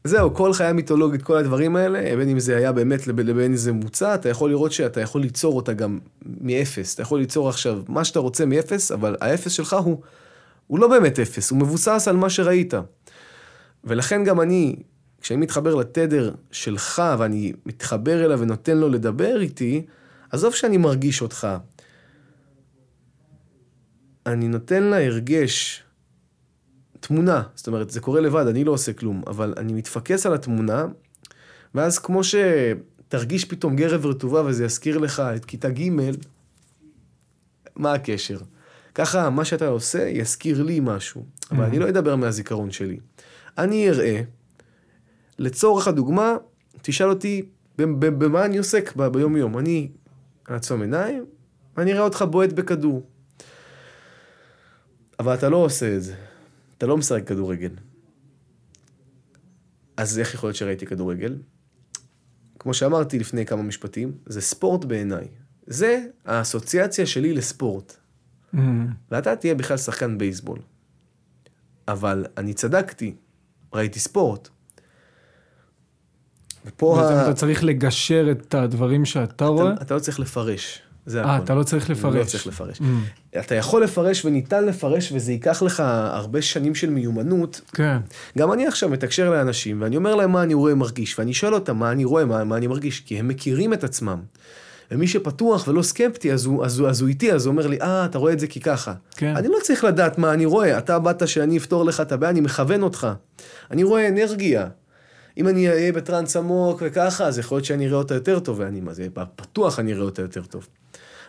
[0.04, 3.72] זהו, כל חיה מיתולוגית, כל הדברים האלה, בין אם זה היה באמת לבין אם זה
[3.72, 5.98] מוצע, אתה יכול לראות שאתה יכול ליצור אותה גם
[6.40, 6.94] מאפס.
[6.94, 10.02] אתה יכול ליצור עכשיו מה שאתה רוצה מאפס, אבל האפס שלך הוא,
[10.66, 12.74] הוא לא באמת אפס, הוא מבוסס על מה שראית.
[13.84, 14.76] ולכן גם אני,
[15.20, 19.86] כשאני מתחבר לתדר שלך ואני מתחבר אליו ונותן לו לדבר איתי,
[20.30, 21.48] עזוב שאני מרגיש אותך.
[24.26, 25.82] אני נותן לה הרגש
[27.00, 30.86] תמונה, זאת אומרת, זה קורה לבד, אני לא עושה כלום, אבל אני מתפקס על התמונה,
[31.74, 35.88] ואז כמו שתרגיש פתאום גרב רטובה וזה יזכיר לך את כיתה ג',
[37.76, 38.38] מה הקשר?
[38.94, 42.98] ככה, מה שאתה עושה יזכיר לי משהו, אבל אני לא אדבר מהזיכרון שלי.
[43.58, 44.22] אני אראה,
[45.38, 46.36] לצורך הדוגמה,
[46.82, 49.58] תשאל אותי במה אני עוסק ב- ביום-יום.
[49.58, 49.88] אני
[50.50, 51.24] אעצום עיניים,
[51.76, 53.06] ואני אראה אותך בועט בכדור.
[55.18, 56.14] אבל אתה לא עושה את זה.
[56.78, 57.70] אתה לא משחק כדורגל.
[59.96, 61.36] אז איך יכול להיות שראיתי כדורגל?
[62.58, 65.28] כמו שאמרתי לפני כמה משפטים, זה ספורט בעיניי.
[65.66, 67.96] זה האסוציאציה שלי לספורט.
[68.54, 68.58] Mm.
[69.10, 70.58] ואתה תהיה בכלל שחקן בייסבול.
[71.88, 73.14] אבל אני צדקתי,
[73.74, 74.48] ראיתי ספורט.
[76.66, 77.22] ופה ה...
[77.22, 79.72] אתה צריך לגשר את הדברים שאתה רואה?
[79.72, 80.82] אתה, אתה לא צריך לפרש.
[81.06, 81.38] זה אה.
[81.38, 82.14] אתה לא צריך לפרש.
[82.14, 82.78] לא צריך לפרש.
[82.78, 82.82] Mm.
[83.36, 87.60] אתה יכול לפרש וניתן לפרש, וזה ייקח לך הרבה שנים של מיומנות.
[87.72, 87.98] כן.
[88.38, 91.76] גם אני עכשיו מתקשר לאנשים, ואני אומר להם מה אני רואה מרגיש, ואני שואל אותם
[91.76, 94.18] מה אני רואה, מה, מה אני מרגיש, כי הם מכירים את עצמם.
[94.90, 97.80] ומי שפתוח ולא סקפטי, אז הוא, אז, הוא, אז הוא איתי, אז הוא אומר לי,
[97.80, 98.94] אה, אתה רואה את זה כי ככה.
[99.16, 99.36] כן.
[99.36, 102.40] אני לא צריך לדעת מה אני רואה, אתה באת שאני אפתור לך את הבעיה, אני
[102.40, 103.08] מכוון אותך.
[103.70, 104.68] אני רואה אנרגיה.
[105.38, 108.80] אם אני אהיה בטראנס עמוק וככה, אז יכול להיות שאני אראה אותה יותר טוב, ואני,
[108.80, 109.06] מה זה,
[109.36, 110.66] פתוח אני אראה אותה יותר טוב.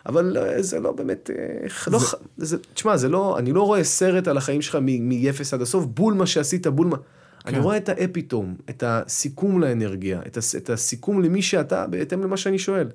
[0.05, 3.83] אבל אה, זה לא באמת, אה, לא, ח- זה, תשמע, זה לא, אני לא רואה
[3.83, 6.97] סרט על החיים שלך מ-0 עד הסוף, בול מה שעשית, בול מה...
[7.45, 7.61] אני כן.
[7.61, 12.59] רואה את האפיתום, את הסיכום לאנרגיה, את, הס, את הסיכום למי שאתה, בהתאם למה שאני
[12.59, 12.87] שואל.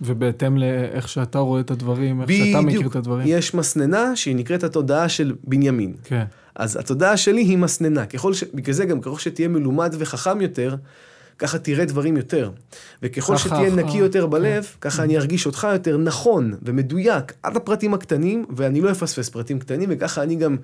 [0.00, 3.26] ובהתאם לאיך שאתה רואה את הדברים, איך שאתה מכיר את הדברים.
[3.30, 5.94] יש מסננה שהיא נקראת התודעה של בנימין.
[6.04, 6.24] כן.
[6.54, 8.06] אז התודעה שלי היא מסננה.
[8.06, 8.44] ככל ש...
[8.54, 10.76] בגלל זה גם ככל שתהיה מלומד וחכם יותר,
[11.38, 12.50] ככה תראה דברים יותר.
[13.02, 14.30] וככל שתהיה נקי יותר כן.
[14.30, 19.58] בלב, ככה אני ארגיש אותך יותר נכון ומדויק עד הפרטים הקטנים, ואני לא אפספס פרטים
[19.58, 20.56] קטנים, וככה אני גם,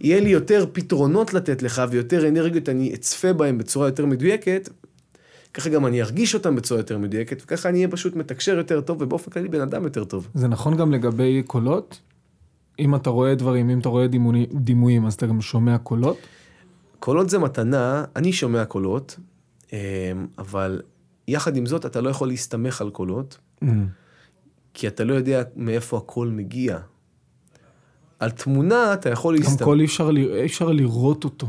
[0.00, 4.68] יהיה לי יותר פתרונות לתת לך ויותר אנרגיות, אני אצפה בהם בצורה יותר מדויקת,
[5.54, 9.02] ככה גם אני ארגיש אותם בצורה יותר מדויקת, וככה אני אהיה פשוט מתקשר יותר טוב,
[9.02, 10.28] ובאופן כללי בן אדם יותר טוב.
[10.34, 12.00] זה נכון גם לגבי קולות?
[12.78, 16.16] אם אתה רואה דברים, אם אתה רואה דימוני- דימויים, אז אתה גם שומע קולות?
[16.98, 19.16] קולות זה מתנה, אני שומע קולות,
[20.38, 20.82] אבל
[21.28, 23.66] יחד עם זאת אתה לא יכול להסתמך על קולות, Mm.
[24.74, 26.78] כי אתה לא יודע מאיפה הקול מגיע.
[28.18, 29.62] על תמונה אתה יכול גם להסתמך.
[29.62, 31.48] קול אי אפשר ל- אי אפשר לראות אותו.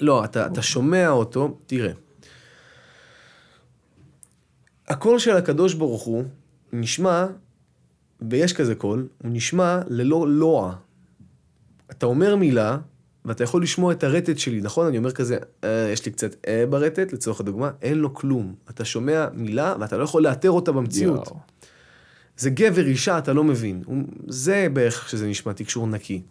[0.00, 1.92] לא, אתה, אתה שומע אותו, תראה.
[4.88, 6.24] הקול של הקדוש ברוך הוא
[6.72, 7.26] נשמע,
[8.30, 10.76] ויש כזה קול, הוא נשמע ללא לוע.
[11.90, 12.78] אתה אומר מילה,
[13.24, 14.86] ואתה יכול לשמוע את הרטט שלי, נכון?
[14.86, 18.54] אני אומר כזה, אה, יש לי קצת אה ברטט, לצורך הדוגמה, אין לו כלום.
[18.70, 21.26] אתה שומע מילה, ואתה לא יכול לאתר אותה במציאות.
[21.26, 21.40] יואו.
[22.36, 23.82] זה גבר, אישה, אתה לא מבין.
[24.28, 26.22] זה בערך שזה נשמע תקשור נקי.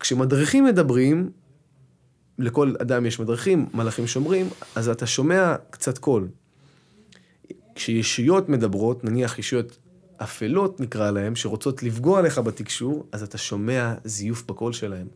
[0.00, 1.30] כשמדריכים מדברים,
[2.38, 6.28] לכל אדם יש מדריכים, מלאכים שומרים, אז אתה שומע קצת קול.
[7.74, 9.78] כשישויות מדברות, נניח ישויות
[10.16, 15.06] אפלות נקרא להן, שרוצות לפגוע לך בתקשור, אז אתה שומע זיוף בקול שלהם.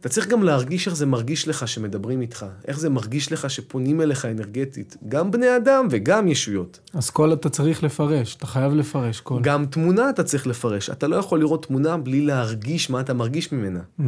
[0.00, 4.00] אתה צריך גם להרגיש איך זה מרגיש לך שמדברים איתך, איך זה מרגיש לך שפונים
[4.00, 6.80] אליך אנרגטית, גם בני אדם וגם ישויות.
[6.94, 9.42] אז קול אתה צריך לפרש, אתה חייב לפרש קול.
[9.42, 13.52] גם תמונה אתה צריך לפרש, אתה לא יכול לראות תמונה בלי להרגיש מה אתה מרגיש
[13.52, 13.80] ממנה.
[14.00, 14.02] ממ.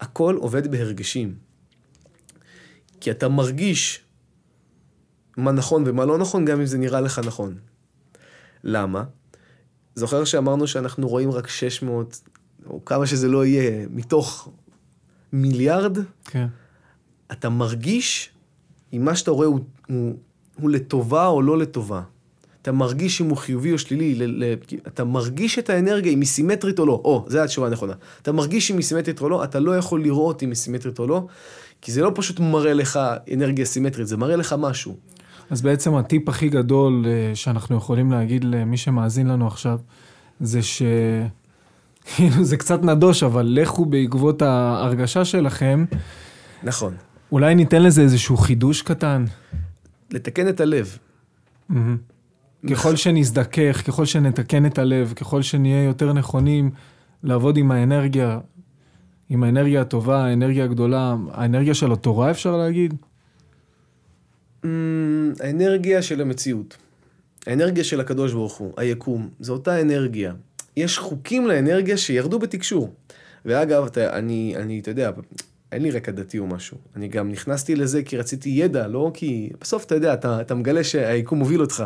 [0.00, 1.34] הכל עובד בהרגשים.
[3.00, 4.00] כי אתה מרגיש
[5.36, 7.54] מה נכון ומה לא נכון, גם אם זה נראה לך נכון.
[8.64, 9.04] למה?
[9.94, 12.20] זוכר שאמרנו שאנחנו רואים רק 600,
[12.66, 14.48] או כמה שזה לא יהיה, מתוך
[15.32, 15.98] מיליארד?
[16.24, 16.46] כן.
[17.32, 18.30] אתה מרגיש
[18.92, 20.16] אם מה שאתה רואה הוא, הוא,
[20.60, 22.02] הוא לטובה או לא לטובה.
[22.62, 24.54] אתה מרגיש אם הוא חיובי או שלילי, ל, ל,
[24.86, 27.00] אתה מרגיש את האנרגיה אם היא סימטרית או לא.
[27.04, 27.92] או, זו התשובה הנכונה.
[28.22, 31.06] אתה מרגיש אם היא סימטרית או לא, אתה לא יכול לראות אם היא סימטרית או
[31.06, 31.26] לא,
[31.80, 33.00] כי זה לא פשוט מראה לך
[33.34, 34.96] אנרגיה סימטרית, זה מראה לך משהו.
[35.50, 39.78] אז בעצם הטיפ הכי גדול אה, שאנחנו יכולים להגיד למי שמאזין לנו עכשיו,
[40.40, 40.82] זה ש...
[42.04, 45.84] כאילו זה קצת נדוש, אבל לכו בעקבות ההרגשה שלכם,
[46.62, 46.94] נכון.
[47.32, 49.24] אולי ניתן לזה איזשהו חידוש קטן.
[50.10, 50.98] לתקן את הלב.
[51.68, 51.96] מהמם.
[52.70, 56.70] ככל שנזדכך, ככל שנתקן את הלב, ככל שנהיה יותר נכונים
[57.22, 58.38] לעבוד עם האנרגיה,
[59.28, 62.94] עם האנרגיה הטובה, האנרגיה הגדולה, האנרגיה של התורה אפשר להגיד?
[65.40, 66.76] האנרגיה של המציאות.
[67.46, 70.32] האנרגיה של הקדוש ברוך הוא, היקום, זו אותה אנרגיה.
[70.76, 72.94] יש חוקים לאנרגיה שירדו בתקשור.
[73.44, 75.10] ואגב, אתה, אני, אני, אתה יודע,
[75.72, 76.76] אין לי רקע דתי או משהו.
[76.96, 79.50] אני גם נכנסתי לזה כי רציתי ידע, לא כי...
[79.60, 81.84] בסוף, אתה יודע, אתה, אתה מגלה שהיקום מוביל אותך.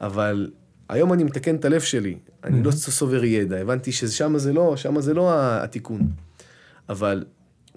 [0.00, 0.50] אבל
[0.88, 2.16] היום אני מתקן את הלב שלי.
[2.44, 3.56] אני לא סובר ידע.
[3.56, 6.00] הבנתי ששם זה לא, שם זה לא התיקון.
[6.88, 7.24] אבל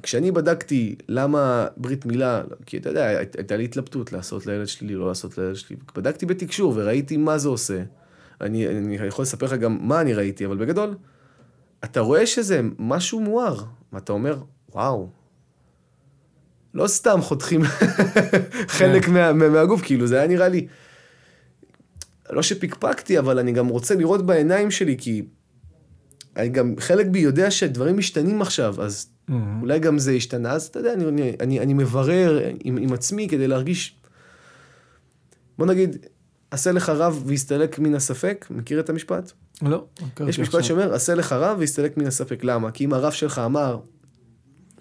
[0.04, 4.96] כשאני בדקתי למה ברית מילה, כי אתה יודע, הי- הייתה לי התלבטות לעשות לילד שלי,
[4.96, 7.84] לא לעשות לילד שלי, בדקתי בתקשור וראיתי מה זה עושה.
[8.42, 10.96] אני, אני יכול לספר לך גם מה אני ראיתי, אבל בגדול,
[11.84, 13.64] אתה רואה שזה משהו מואר,
[13.94, 14.38] ואתה אומר,
[14.70, 15.10] וואו,
[16.74, 17.62] לא סתם חותכים
[18.78, 20.68] חלק מה, מה, מהגוף, כאילו, זה היה נראה לי,
[22.30, 25.24] לא שפקפקתי, אבל אני גם רוצה לראות בעיניים שלי, כי
[26.38, 29.62] אני גם, חלק בי יודע שדברים משתנים עכשיו, אז מהמם.
[29.62, 33.28] אולי גם זה השתנה, אז אתה יודע, אני, אני, אני, אני מברר עם, עם עצמי
[33.30, 33.96] כדי להרגיש,
[35.58, 36.06] בוא נגיד,
[36.54, 39.32] עשה לך רב והסתלק מן הספק, מכיר את המשפט?
[39.62, 39.86] לא,
[40.28, 40.64] יש משפט עכשיו.
[40.64, 42.44] שאומר, עשה לך רב והסתלק מן הספק.
[42.44, 42.72] למה?
[42.72, 43.80] כי אם הרב שלך אמר,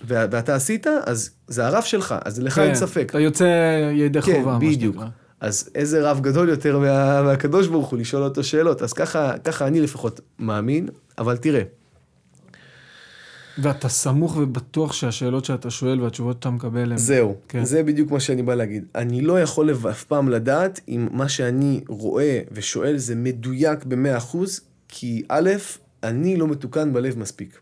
[0.06, 3.06] ואתה עשית, אז זה הרב שלך, אז לך אין כן, ספק.
[3.10, 3.44] אתה יוצא
[3.92, 4.94] ידי כן, חובה, מה בדיוק.
[4.94, 5.08] שנקרא.
[5.40, 8.82] אז איזה רב גדול יותר מה, מהקדוש ברוך הוא לשאול אותו שאלות.
[8.82, 11.62] אז ככה, ככה אני לפחות מאמין, אבל תראה,
[13.58, 16.98] ואתה סמוך ובטוח שהשאלות שאתה שואל והתשובות שאתה מקבל הן...
[16.98, 17.64] זהו, כן.
[17.64, 18.84] זה בדיוק מה שאני בא להגיד.
[18.94, 24.36] אני לא יכול אף פעם לדעת אם מה שאני רואה ושואל זה מדויק ב-100%,
[24.88, 25.50] כי א',
[26.02, 27.60] אני לא מתוקן בלב מספיק.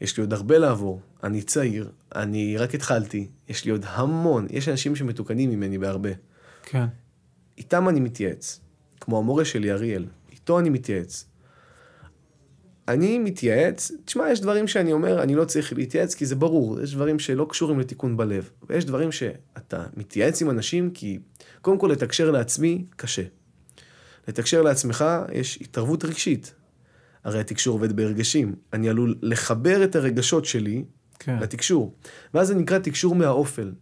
[0.00, 4.68] יש לי עוד הרבה לעבור, אני צעיר, אני רק התחלתי, יש לי עוד המון, יש
[4.68, 6.10] אנשים שמתוקנים ממני בהרבה.
[6.62, 6.84] כן.
[7.58, 8.60] איתם אני מתייעץ,
[9.00, 11.24] כמו המורה שלי, אריאל, איתו אני מתייעץ.
[12.88, 16.94] אני מתייעץ, תשמע, יש דברים שאני אומר, אני לא צריך להתייעץ, כי זה ברור, יש
[16.94, 18.50] דברים שלא קשורים לתיקון בלב.
[18.68, 21.18] ויש דברים שאתה מתייעץ עם אנשים, כי
[21.62, 23.22] קודם כל לתקשר לעצמי, קשה.
[24.28, 26.54] לתקשר לעצמך, יש התערבות רגשית.
[27.24, 28.54] הרי התקשור עובד ברגשים.
[28.72, 30.84] אני עלול לחבר את הרגשות שלי
[31.18, 31.38] כן.
[31.40, 31.94] לתקשור.
[32.34, 33.72] ואז זה נקרא תקשור מהאופל.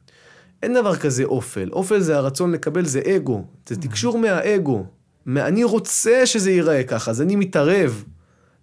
[0.63, 1.69] אין דבר כזה אופל.
[1.73, 3.45] אופל זה הרצון לקבל, זה אגו.
[3.69, 4.87] זה תקשור מהאגו.
[5.27, 8.05] מה- אני רוצה שזה ייראה ככה, אז אני מתערב.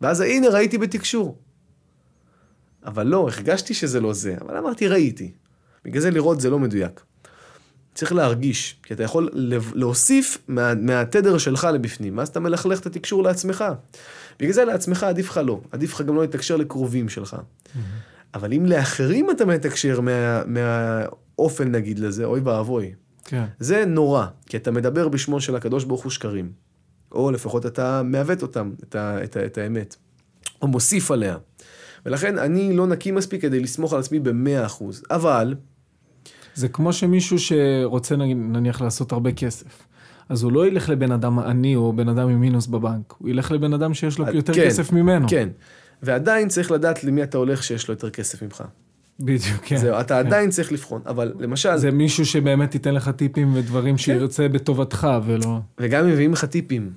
[0.01, 1.37] ואז הנה, ראיתי בתקשור.
[2.85, 5.31] אבל לא, הרגשתי שזה לא זה, אבל אמרתי, ראיתי.
[5.85, 7.01] בגלל זה לראות זה לא מדויק.
[7.93, 9.29] צריך להרגיש, כי אתה יכול
[9.75, 13.63] להוסיף מה, מהתדר שלך לבפנים, ואז אתה מלכלך את התקשור לעצמך.
[14.39, 17.37] בגלל זה לעצמך עדיף לך לא, עדיף לך גם לא לתקשר לקרובים שלך.
[18.33, 22.93] אבל אם לאחרים אתה מתקשר מה, מהאופן נגיד לזה, אוי ואבוי.
[23.25, 23.45] כן.
[23.59, 26.51] זה נורא, כי אתה מדבר בשמו של הקדוש ברוך הוא שקרים.
[27.11, 29.95] או לפחות אתה מעוות אותם, את, ה, את, ה, את האמת.
[30.61, 31.37] או מוסיף עליה.
[32.05, 35.03] ולכן אני לא נקי מספיק כדי לסמוך על עצמי במאה אחוז.
[35.11, 35.55] אבל,
[36.53, 39.83] זה כמו שמישהו שרוצה נניח לעשות הרבה כסף.
[40.29, 43.51] אז הוא לא ילך לבן אדם עני או בן אדם עם מינוס בבנק, הוא ילך
[43.51, 45.27] לבן אדם שיש לו יותר כן, כסף ממנו.
[45.29, 45.49] כן.
[46.03, 48.63] ועדיין צריך לדעת למי אתה הולך שיש לו יותר כסף ממך.
[49.19, 49.77] בדיוק, כן.
[49.77, 50.27] זהו, אתה כן.
[50.27, 51.01] עדיין צריך לבחון.
[51.05, 53.97] אבל למשל, זה מישהו שבאמת ייתן לך טיפים ודברים כן.
[53.97, 55.59] שירצה בטובתך ולא...
[55.79, 56.91] וגם מביאים לך טיפים,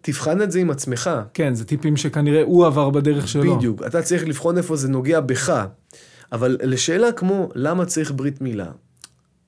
[0.00, 1.10] תבחן את זה עם עצמך.
[1.34, 3.56] כן, זה טיפים שכנראה הוא עבר בדרך שלו.
[3.56, 5.66] בדיוק, אתה צריך לבחון איפה זה נוגע בך.
[6.32, 8.70] אבל לשאלה כמו למה צריך ברית מילה,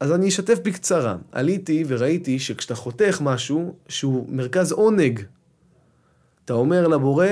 [0.01, 1.17] אז אני אשתף בקצרה.
[1.33, 5.21] עליתי וראיתי שכשאתה חותך משהו שהוא מרכז עונג,
[6.45, 7.27] אתה אומר לבורא,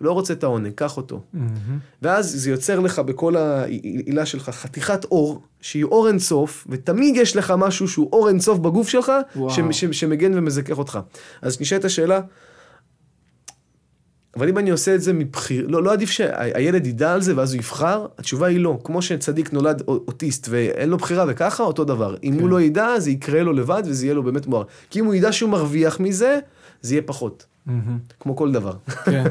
[0.00, 1.20] לא רוצה את העונג, קח אותו.
[1.32, 1.78] מהמם.
[2.02, 7.54] ואז זה יוצר לך בכל העילה שלך חתיכת אור, שהיא אור אינסוף, ותמיד יש לך
[7.58, 9.12] משהו שהוא אור אינסוף בגוף שלך.
[9.48, 10.98] ש- ש- שמגן ומזכך אותך.
[11.42, 12.20] אז נשאלת השאלה,
[14.36, 17.52] אבל אם אני עושה את זה מבחיר, לא, לא עדיף שהילד ידע על זה ואז
[17.52, 18.06] הוא יבחר?
[18.18, 18.78] התשובה היא לא.
[18.84, 22.16] כמו שצדיק נולד אוטיסט ואין לו בחירה וככה, אותו דבר.
[22.24, 22.40] אם כן.
[22.40, 24.62] הוא לא ידע, זה יקרה לו לבד וזה יהיה לו באמת מואר.
[24.90, 26.38] כי אם הוא ידע שהוא מרוויח מזה,
[26.82, 27.46] זה יהיה פחות.
[28.20, 28.72] כמו כל דבר.
[29.04, 29.24] כן.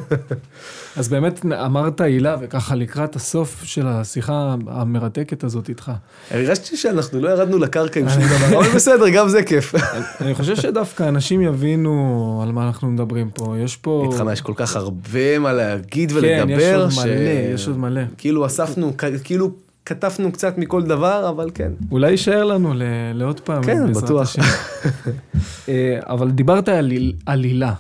[0.98, 5.92] אז באמת אמרת הילה, וככה לקראת הסוף של השיחה המרתקת הזאת איתך.
[6.32, 9.76] הרגשתי שאנחנו לא ירדנו לקרקע עם שום דבר, אבל בסדר, גם זה כיף.
[10.22, 13.56] אני חושב שדווקא אנשים יבינו על מה אנחנו מדברים פה.
[13.60, 14.10] יש פה...
[14.12, 18.02] איתך יש כל כך הרבה מה להגיד כן, ולדבר, יש עוד מלא, יש עוד מלא.
[18.18, 18.94] כאילו אספנו,
[19.24, 19.52] כאילו
[19.88, 21.72] כתפנו קצת מכל דבר, אבל כן.
[21.92, 22.82] אולי יישאר לנו ל-
[23.14, 23.64] לעוד פעם.
[23.64, 24.36] כן, בטוח.
[25.70, 27.74] אה, אבל דיברת על היל- על הילה,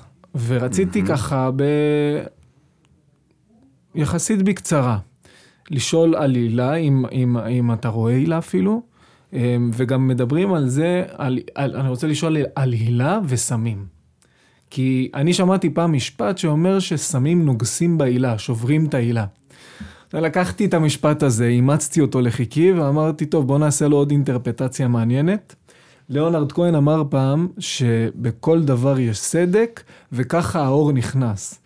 [0.47, 1.63] ורציתי ככה ב...
[3.95, 4.97] יחסית בקצרה,
[5.71, 8.81] לשאול על הילה, אם, אם, אם אתה רואה הילה אפילו,
[9.33, 9.39] אה,
[9.73, 13.85] וגם מדברים על זה, על, על, אני רוצה לשאול על הילה וסמים.
[14.69, 19.25] כי אני שמעתי פעם משפט שאומר שסמים נוגסים בהילה, שוברים את ההילה.
[20.13, 25.55] לקחתי את המשפט הזה, אימצתי אותו לחיקי ואמרתי, טוב, בוא נעשה לו עוד אינטרפטציה מעניינת.
[26.09, 31.59] ליאונרד כהן אמר פעם שבכל דבר יש סדק, וככה האור נכנס.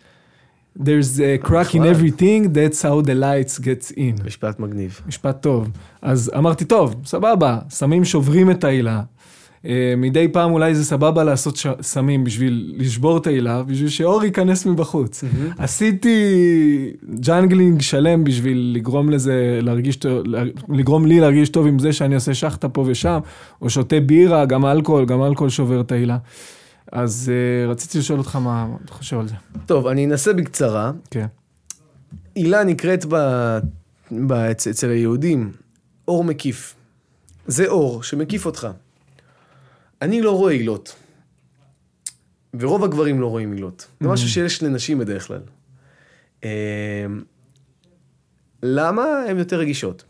[0.78, 1.96] There's a crack in נחמד.
[1.96, 4.24] everything, that's how the lights gets in.
[4.26, 5.00] משפט מגניב.
[5.06, 5.70] משפט טוב.
[6.02, 9.02] אז אמרתי, טוב, סבבה, סמים שוברים את ההילה.
[9.66, 11.66] אה, מדי פעם אולי זה סבבה לעשות ש...
[11.80, 15.24] סמים בשביל לשבור את ההילה, בשביל שאור ייכנס מבחוץ.
[15.58, 16.16] עשיתי
[17.20, 19.98] juggling שלם בשביל לגרום לזה, להרגיש
[20.68, 23.18] לגרום לי להרגיש טוב עם זה שאני עושה שחטה פה ושם,
[23.62, 26.18] או שותה בירה, גם אלכוהול, גם אלכוהול שובר את ההילה.
[26.92, 27.32] אז
[27.66, 29.34] אה, רציתי לשאול אותך מה אתה חושב על זה.
[29.66, 30.92] טוב, אני אנסה בקצרה.
[31.10, 31.26] כן.
[32.34, 33.14] הילה נקראת ב...
[34.12, 34.32] ב...
[34.32, 35.50] אצ- אצל היהודים
[36.08, 36.74] אור מקיף.
[37.46, 38.68] זה אור שמקיף אותך.
[40.02, 40.94] אני לא רואה הילות.
[42.54, 43.86] ורוב הגברים לא רואים הילות.
[44.00, 45.42] זה משהו שיש לנשים בדרך כלל.
[46.42, 46.48] אמ,
[48.62, 50.04] למה הן יותר רגישות?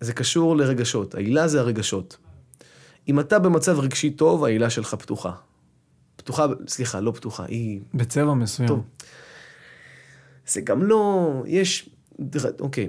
[0.00, 1.14] זה קשור לרגשות.
[1.14, 2.16] העילה זה הרגשות.
[3.08, 5.32] אם אתה במצב רגשי טוב, העילה שלך פתוחה.
[6.16, 7.80] פתוחה, סליחה, לא פתוחה, היא...
[7.94, 8.68] בצבע מסוים.
[8.68, 8.84] טוב.
[10.46, 11.90] זה גם לא, יש,
[12.60, 12.88] אוקיי,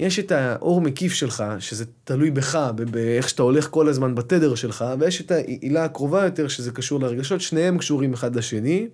[0.00, 4.84] יש את האור מקיף שלך, שזה תלוי בך, באיך שאתה הולך כל הזמן בתדר שלך,
[4.98, 8.88] ויש את העילה הקרובה יותר, שזה קשור לרגשות, שניהם קשורים אחד לשני.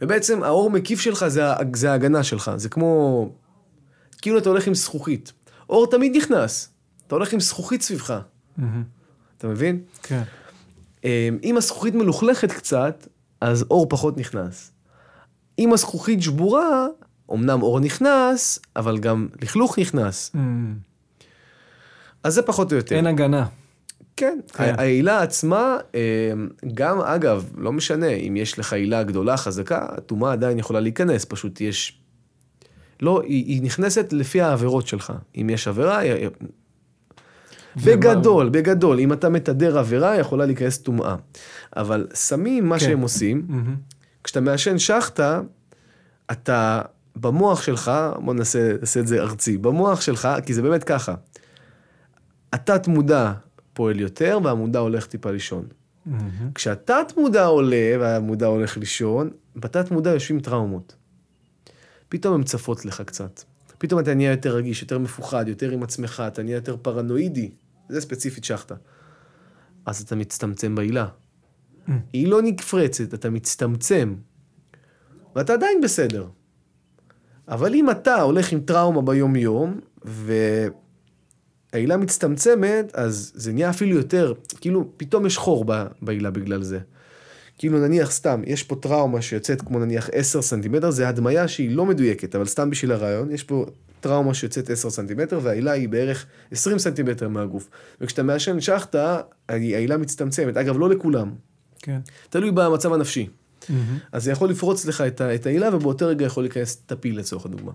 [0.00, 1.42] ובעצם האור מקיף שלך זה,
[1.74, 3.28] זה ההגנה שלך, זה כמו,
[4.22, 5.32] כאילו אתה הולך עם זכוכית.
[5.68, 6.68] אור תמיד נכנס,
[7.06, 8.20] אתה הולך עם זכוכית סביבך,
[8.56, 8.82] מהמם.
[9.38, 9.80] אתה מבין?
[10.02, 10.22] כן.
[11.04, 13.06] אמ, אם הזכוכית מלוכלכת קצת,
[13.40, 14.72] אז אור פחות נכנס.
[15.58, 16.86] אם הזכוכית שבורה,
[17.34, 20.30] אמנם אור נכנס, אבל גם לכלוך נכנס.
[20.34, 20.74] מהמם.
[22.24, 22.96] אז זה פחות או יותר.
[22.96, 23.46] אין הגנה.
[24.16, 24.38] כן.
[24.52, 24.74] כן.
[24.78, 30.58] העילה עצמה, אמ, גם אגב, לא משנה, אם יש לך עילה גדולה, חזקה, הטומאה עדיין
[30.58, 31.98] יכולה להיכנס, פשוט יש...
[33.02, 35.12] לא, היא, היא נכנסת לפי העבירות שלך.
[35.36, 36.28] אם יש עבירה, היא-
[37.76, 41.16] בגדול, בגדול, אם אתה מתדר עבירה, יכולה להיכנס טומאה.
[41.76, 42.84] אבל סמים, מה כן.
[42.84, 43.76] שהם עושים, מהמם.
[44.24, 45.40] כשאתה מעשן שחטה,
[46.30, 46.82] אתה
[47.16, 47.90] במוח שלך,
[48.24, 51.14] בוא נעשה, נעשה את זה ארצי, במוח שלך, כי זה באמת ככה,
[52.52, 53.32] התת מודע
[53.72, 55.66] פועל יותר והמודע הולך טיפה לישון.
[56.06, 56.50] מהמם.
[56.54, 60.96] כשהתת מודע עולה והמודע הולך לישון, בתת מודע יושבים טראומות.
[62.08, 63.42] פתאום הן צפות לך קצת.
[63.78, 67.50] פתאום אתה נהיה יותר רגיש, יותר מפוחד, יותר עם עצמך, אתה נהיה יותר פרנואידי.
[67.88, 68.74] זה ספציפית שחטה.
[69.86, 71.06] אז אתה מצטמצם בעילה.
[71.06, 71.90] Mm.
[72.12, 74.14] היא לא נפרצת, אתה מצטמצם.
[75.36, 76.26] ואתה עדיין בסדר.
[77.48, 79.80] אבל אם אתה הולך עם טראומה ביום-יום,
[81.72, 85.64] והעילה מצטמצמת, אז זה נהיה אפילו יותר, כאילו, פתאום יש חור
[86.02, 86.78] בעילה בגלל זה.
[87.58, 91.86] כאילו נניח סתם, יש פה טראומה שיוצאת כמו נניח 10 סנטימטר, זה הדמיה שהיא לא
[91.86, 93.66] מדויקת, אבל סתם בשביל הרעיון, יש פה
[94.00, 97.68] טראומה שיוצאת 10 סנטימטר, והעילה היא בערך 20 סנטימטר מהגוף.
[98.00, 100.56] וכשאתה מעשן שחטה, העילה מצטמצמת.
[100.56, 101.30] אגב, לא לכולם,
[101.78, 102.00] כן.
[102.30, 103.28] תלוי במצב הנפשי.
[103.68, 103.98] מהמם.
[104.12, 107.72] אז זה יכול לפרוץ לך את, את העילה, ובאותו רגע יכול להיכנס טפיל לצורך הדוגמה.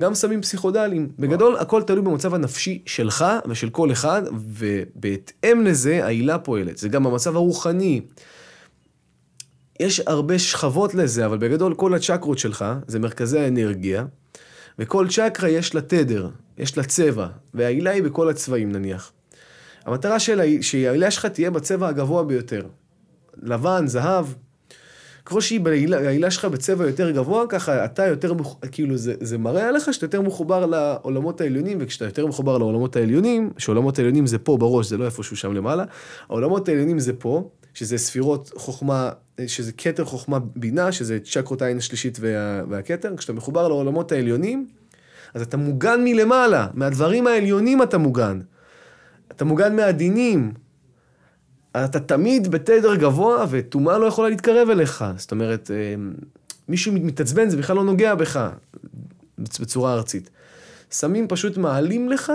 [0.00, 1.08] גם סמים פסיכודליים.
[1.18, 6.78] בגדול, הכל תלוי במצב הנפשי שלך ושל כל אחד, ובהתאם לזה העילה פועלת.
[6.78, 8.00] זה גם המצב הרוחני.
[9.80, 14.04] יש הרבה שכבות לזה, אבל בגדול כל הצ'קרות שלך זה מרכזי האנרגיה,
[14.78, 16.28] וכל צ'קרה יש לה תדר,
[16.58, 19.12] יש לה צבע, והעילה היא בכל הצבעים נניח.
[19.84, 22.66] המטרה היא שהעילה שלך תהיה בצבע הגבוה ביותר.
[23.42, 24.26] לבן, זהב.
[25.28, 28.32] ככל שהיא בעילה, שלך בצבע יותר גבוה, ככה אתה יותר,
[28.72, 33.50] כאילו זה, זה מראה עליך שאתה יותר מחובר לעולמות העליונים, וכשאתה יותר מחובר לעולמות העליונים,
[33.58, 35.84] שעולמות העליונים זה פה בראש, זה לא איפשהו שם למעלה,
[36.28, 39.10] העולמות העליונים זה פה, שזה ספירות חוכמה,
[39.46, 44.66] שזה כתר חוכמה בינה, שזה צ'קרות העין השלישית וה, והכתר, כשאתה מחובר לעולמות העליונים,
[45.34, 48.40] אז אתה מוגן מלמעלה, מהדברים העליונים אתה מוגן.
[49.32, 50.52] אתה מוגן מהדינים,
[51.84, 55.04] אתה תמיד בתדר גבוה, וטומאה לא יכולה להתקרב אליך.
[55.16, 55.94] זאת אומרת, אה,
[56.68, 58.50] מישהו מתעצבן, זה בכלל לא נוגע בך,
[59.38, 60.30] בצורה ארצית.
[60.90, 62.32] סמים פשוט מעלים לך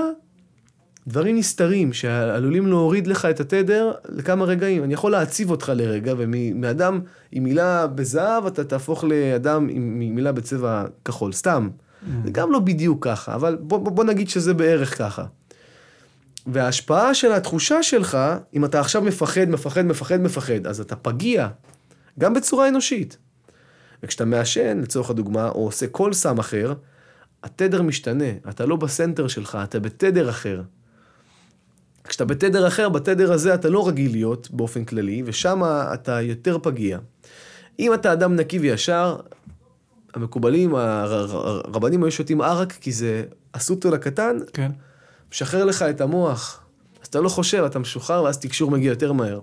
[1.07, 4.83] דברים נסתרים, שעלולים להוריד לך את התדר לכמה רגעים.
[4.83, 6.99] אני יכול להציב אותך לרגע, ומאדם
[7.31, 11.69] עם מילה בזהב, אתה תהפוך לאדם עם מילה בצבע כחול, סתם.
[12.25, 15.25] זה גם לא בדיוק ככה, אבל בוא, בוא נגיד שזה בערך ככה.
[16.45, 18.17] וההשפעה של התחושה שלך,
[18.53, 21.47] אם אתה עכשיו מפחד, מפחד, מפחד, מפחד, אז אתה פגיע,
[22.19, 23.17] גם בצורה אנושית.
[24.03, 26.73] וכשאתה מעשן, לצורך הדוגמה, או עושה כל סם אחר,
[27.43, 30.61] התדר משתנה, אתה לא בסנטר שלך, אתה בתדר אחר.
[32.07, 35.61] כשאתה בתדר אחר, בתדר הזה אתה לא רגיל להיות באופן כללי, ושם
[35.93, 36.99] אתה יותר פגיע.
[37.79, 39.17] אם אתה אדם נקי וישר,
[40.13, 43.23] המקובלים, הר- הר- הרבנים היו שותים ערק כי זה
[43.53, 44.71] הסוטול הקטן, כן.
[45.33, 46.59] משחרר לך את המוח.
[47.01, 49.39] אז אתה לא חושב, אתה משוחרר, ואז תקשור מגיע יותר מהר.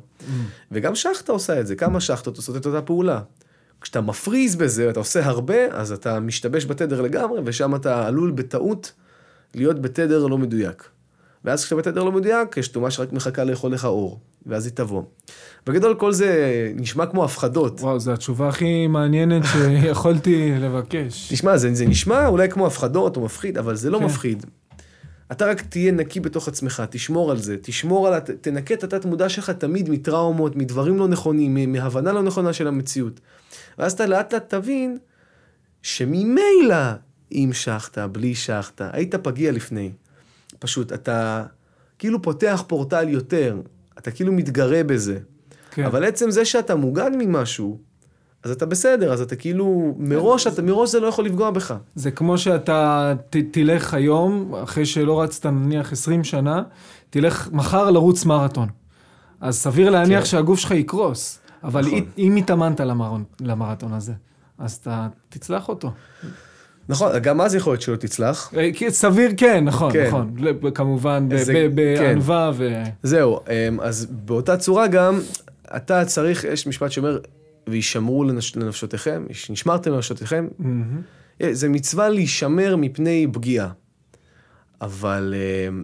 [0.72, 3.20] וגם שחטה עושה את זה, כמה שחטות עושות את אותה פעולה.
[3.80, 8.92] כשאתה מפריז בזה, ואתה עושה הרבה, אז אתה משתבש בתדר לגמרי, ושם אתה עלול בטעות
[9.54, 10.88] להיות בתדר לא מדויק.
[11.44, 15.02] ואז כשאתה בתדר לא מדויק, יש טומאה שרק מחכה לאכול לך אור, ואז היא תבוא.
[15.66, 17.80] בגדול כל זה נשמע כמו הפחדות.
[17.80, 21.28] וואו, זו התשובה הכי מעניינת שיכולתי לבקש.
[21.32, 24.04] תשמע, זה, זה נשמע אולי כמו הפחדות או מפחיד, אבל זה לא כן.
[24.04, 24.46] מפחיד.
[25.32, 29.28] אתה רק תהיה נקי בתוך עצמך, תשמור על זה, תשמור על, תנקה את התת מודע
[29.28, 33.20] שלך תמיד מטראומות, מדברים לא נכונים, מהבנה לא נכונה של המציאות.
[33.78, 34.98] ואז אתה לאט לאט תבין
[35.82, 36.92] שממילא
[37.32, 39.92] אם שחת, בלי שחת, היית פגיע לפני.
[40.58, 41.44] פשוט אתה
[41.98, 43.60] כאילו פותח פורטל יותר,
[43.98, 45.18] אתה כאילו מתגרה בזה.
[45.70, 45.84] כן.
[45.84, 47.78] אבל עצם זה שאתה מוגן ממשהו,
[48.44, 51.74] אז אתה בסדר, אז אתה כאילו, מראש, אתה, מראש זה לא יכול לפגוע בך.
[51.94, 56.62] זה כמו שאתה ת, תלך היום, אחרי שלא רצת נניח 20 שנה,
[57.10, 58.68] תלך מחר לרוץ מרתון.
[59.40, 60.26] אז סביר להניח כן.
[60.26, 61.38] שהגוף שלך יקרוס.
[61.64, 61.98] אבל נכון.
[62.18, 64.12] אם התאמנת למרון, למרתון הזה,
[64.58, 65.90] אז אתה תצלח אותו.
[66.88, 68.52] נכון, גם אז יכול להיות שלא תצלח.
[68.56, 70.06] אה, סביר כן, נכון, כן.
[70.06, 70.34] נכון.
[70.74, 72.04] כמובן, ב- זה- ב- כן.
[72.08, 72.82] בענווה ו...
[73.02, 73.38] זהו,
[73.68, 75.20] אמ, אז באותה צורה גם,
[75.76, 77.18] אתה צריך, יש משפט שאומר,
[77.70, 80.48] וישמרו לנש, לנפשותיכם, נשמרתם לנפשותיכם.
[81.42, 83.72] אה, זה מצווה להישמר מפני פגיעה.
[84.80, 85.34] אבל
[85.68, 85.82] אמ,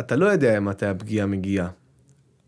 [0.00, 1.68] אתה לא יודע מתי הפגיעה מגיעה.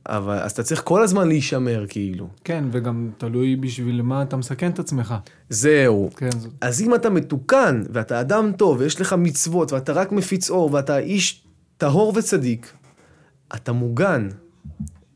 [0.08, 2.28] אבל, אז אתה צריך כל הזמן להישמר, כאילו.
[2.44, 5.14] כן, וגם תלוי בשביל מה אתה מסכן את עצמך.
[5.50, 6.10] זהו.
[6.16, 6.52] כן, זאת...
[6.60, 10.98] אז אם אתה מתוקן, ואתה אדם טוב, ויש לך מצוות, ואתה רק מפיץ אור, ואתה
[10.98, 11.44] איש
[11.76, 12.72] טהור וצדיק,
[13.54, 14.28] אתה מוגן.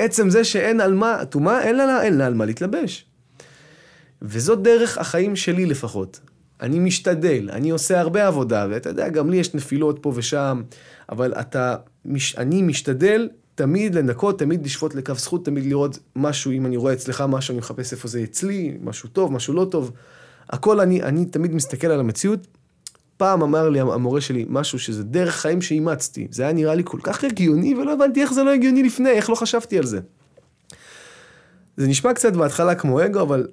[0.00, 3.06] עצם זה שאין על מה, טומאה, אין לה, אין לה על מה להתלבש.
[4.22, 6.20] וזאת דרך החיים שלי לפחות.
[6.60, 10.62] אני משתדל, אני עושה הרבה עבודה, ואתה יודע, גם לי יש נפילות פה ושם,
[11.08, 16.66] אבל אתה, מש, אני משתדל תמיד לנקות, תמיד לשפוט לקו זכות, תמיד לראות משהו, אם
[16.66, 19.92] אני רואה אצלך משהו, אני מחפש איפה זה אצלי, משהו טוב, משהו לא טוב.
[20.50, 22.46] הכל, אני, אני תמיד מסתכל על המציאות.
[23.20, 26.28] פעם אמר לי המורה שלי משהו שזה דרך חיים שאימצתי.
[26.30, 29.30] זה היה נראה לי כל כך הגיוני, ולא הבנתי איך זה לא הגיוני לפני, איך
[29.30, 30.00] לא חשבתי על זה.
[31.76, 33.48] זה נשמע קצת בהתחלה כמו אגו, אבל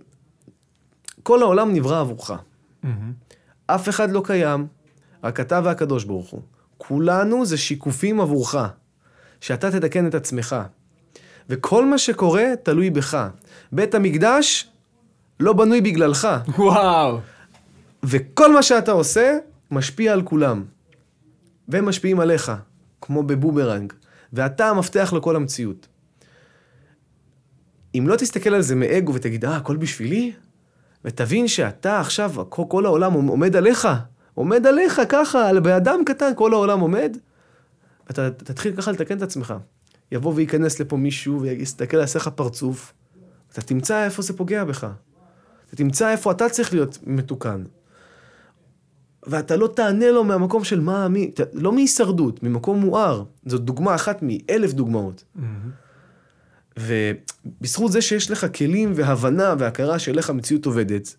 [1.23, 2.31] כל העולם נברא עבורך.
[2.83, 3.13] מהמם.
[3.67, 4.67] אף אחד לא קיים,
[5.23, 6.41] רק אתה והקדוש ברוך הוא.
[6.77, 8.55] כולנו זה שיקופים עבורך,
[9.41, 10.55] שאתה תתקן את עצמך.
[11.49, 13.27] וכל מה שקורה תלוי בך.
[13.71, 14.67] בית המקדש
[15.39, 17.19] לא בנוי בגללך, וואו.
[18.03, 19.37] וכל מה שאתה עושה
[19.71, 20.63] משפיע על כולם.
[21.67, 22.51] והם משפיעים עליך,
[23.01, 23.93] כמו בבומרנג.
[24.33, 25.87] ואתה המפתח לכל המציאות.
[27.95, 30.33] אם לא תסתכל על זה מאגו ותגיד, אה, הכל בשבילי,
[31.05, 33.87] ותבין שאתה עכשיו, כל העולם עומד עליך,
[34.33, 37.17] עומד עליך ככה, על באדם קטן כל העולם עומד,
[38.11, 39.53] אתה תתחיל ככה לתקן את עצמך.
[40.11, 42.93] יבוא וייכנס לפה מישהו ויסתכל, יעשה לך פרצוף,
[43.51, 44.87] אתה תמצא איפה זה פוגע בך.
[45.67, 47.63] אתה תמצא איפה אתה צריך להיות מתוקן.
[49.27, 53.23] ואתה לא תענה לו מהמקום של מה, מי, ת- לא מהישרדות, ממקום מואר.
[53.45, 55.23] זאת דוגמה אחת מאלף דוגמאות.
[55.35, 55.71] מהמם.
[56.79, 61.15] ובזכות זה שיש לך כלים והבנה והכרה של איך המציאות עובדת,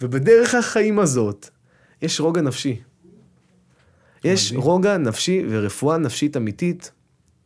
[0.00, 1.48] ובדרך החיים הזאת,
[2.02, 2.80] יש רוגע נפשי.
[4.24, 4.62] יש מדהים.
[4.64, 6.92] רוגע נפשי ורפואה נפשית אמיתית,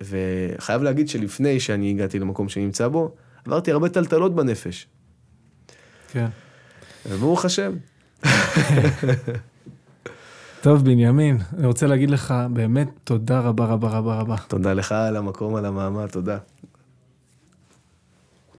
[0.00, 4.86] וחייב להגיד שלפני שאני הגעתי למקום שאני נמצא בו, עברתי הרבה טלטלות בנפש.
[6.12, 6.26] כן.
[7.08, 7.76] וברוך השם.
[10.62, 14.37] טוב, בנימין, אני רוצה להגיד לך באמת תודה רבה רבה רבה רבה.
[14.49, 16.39] תודה לך על המקום, על המעמד, תודה.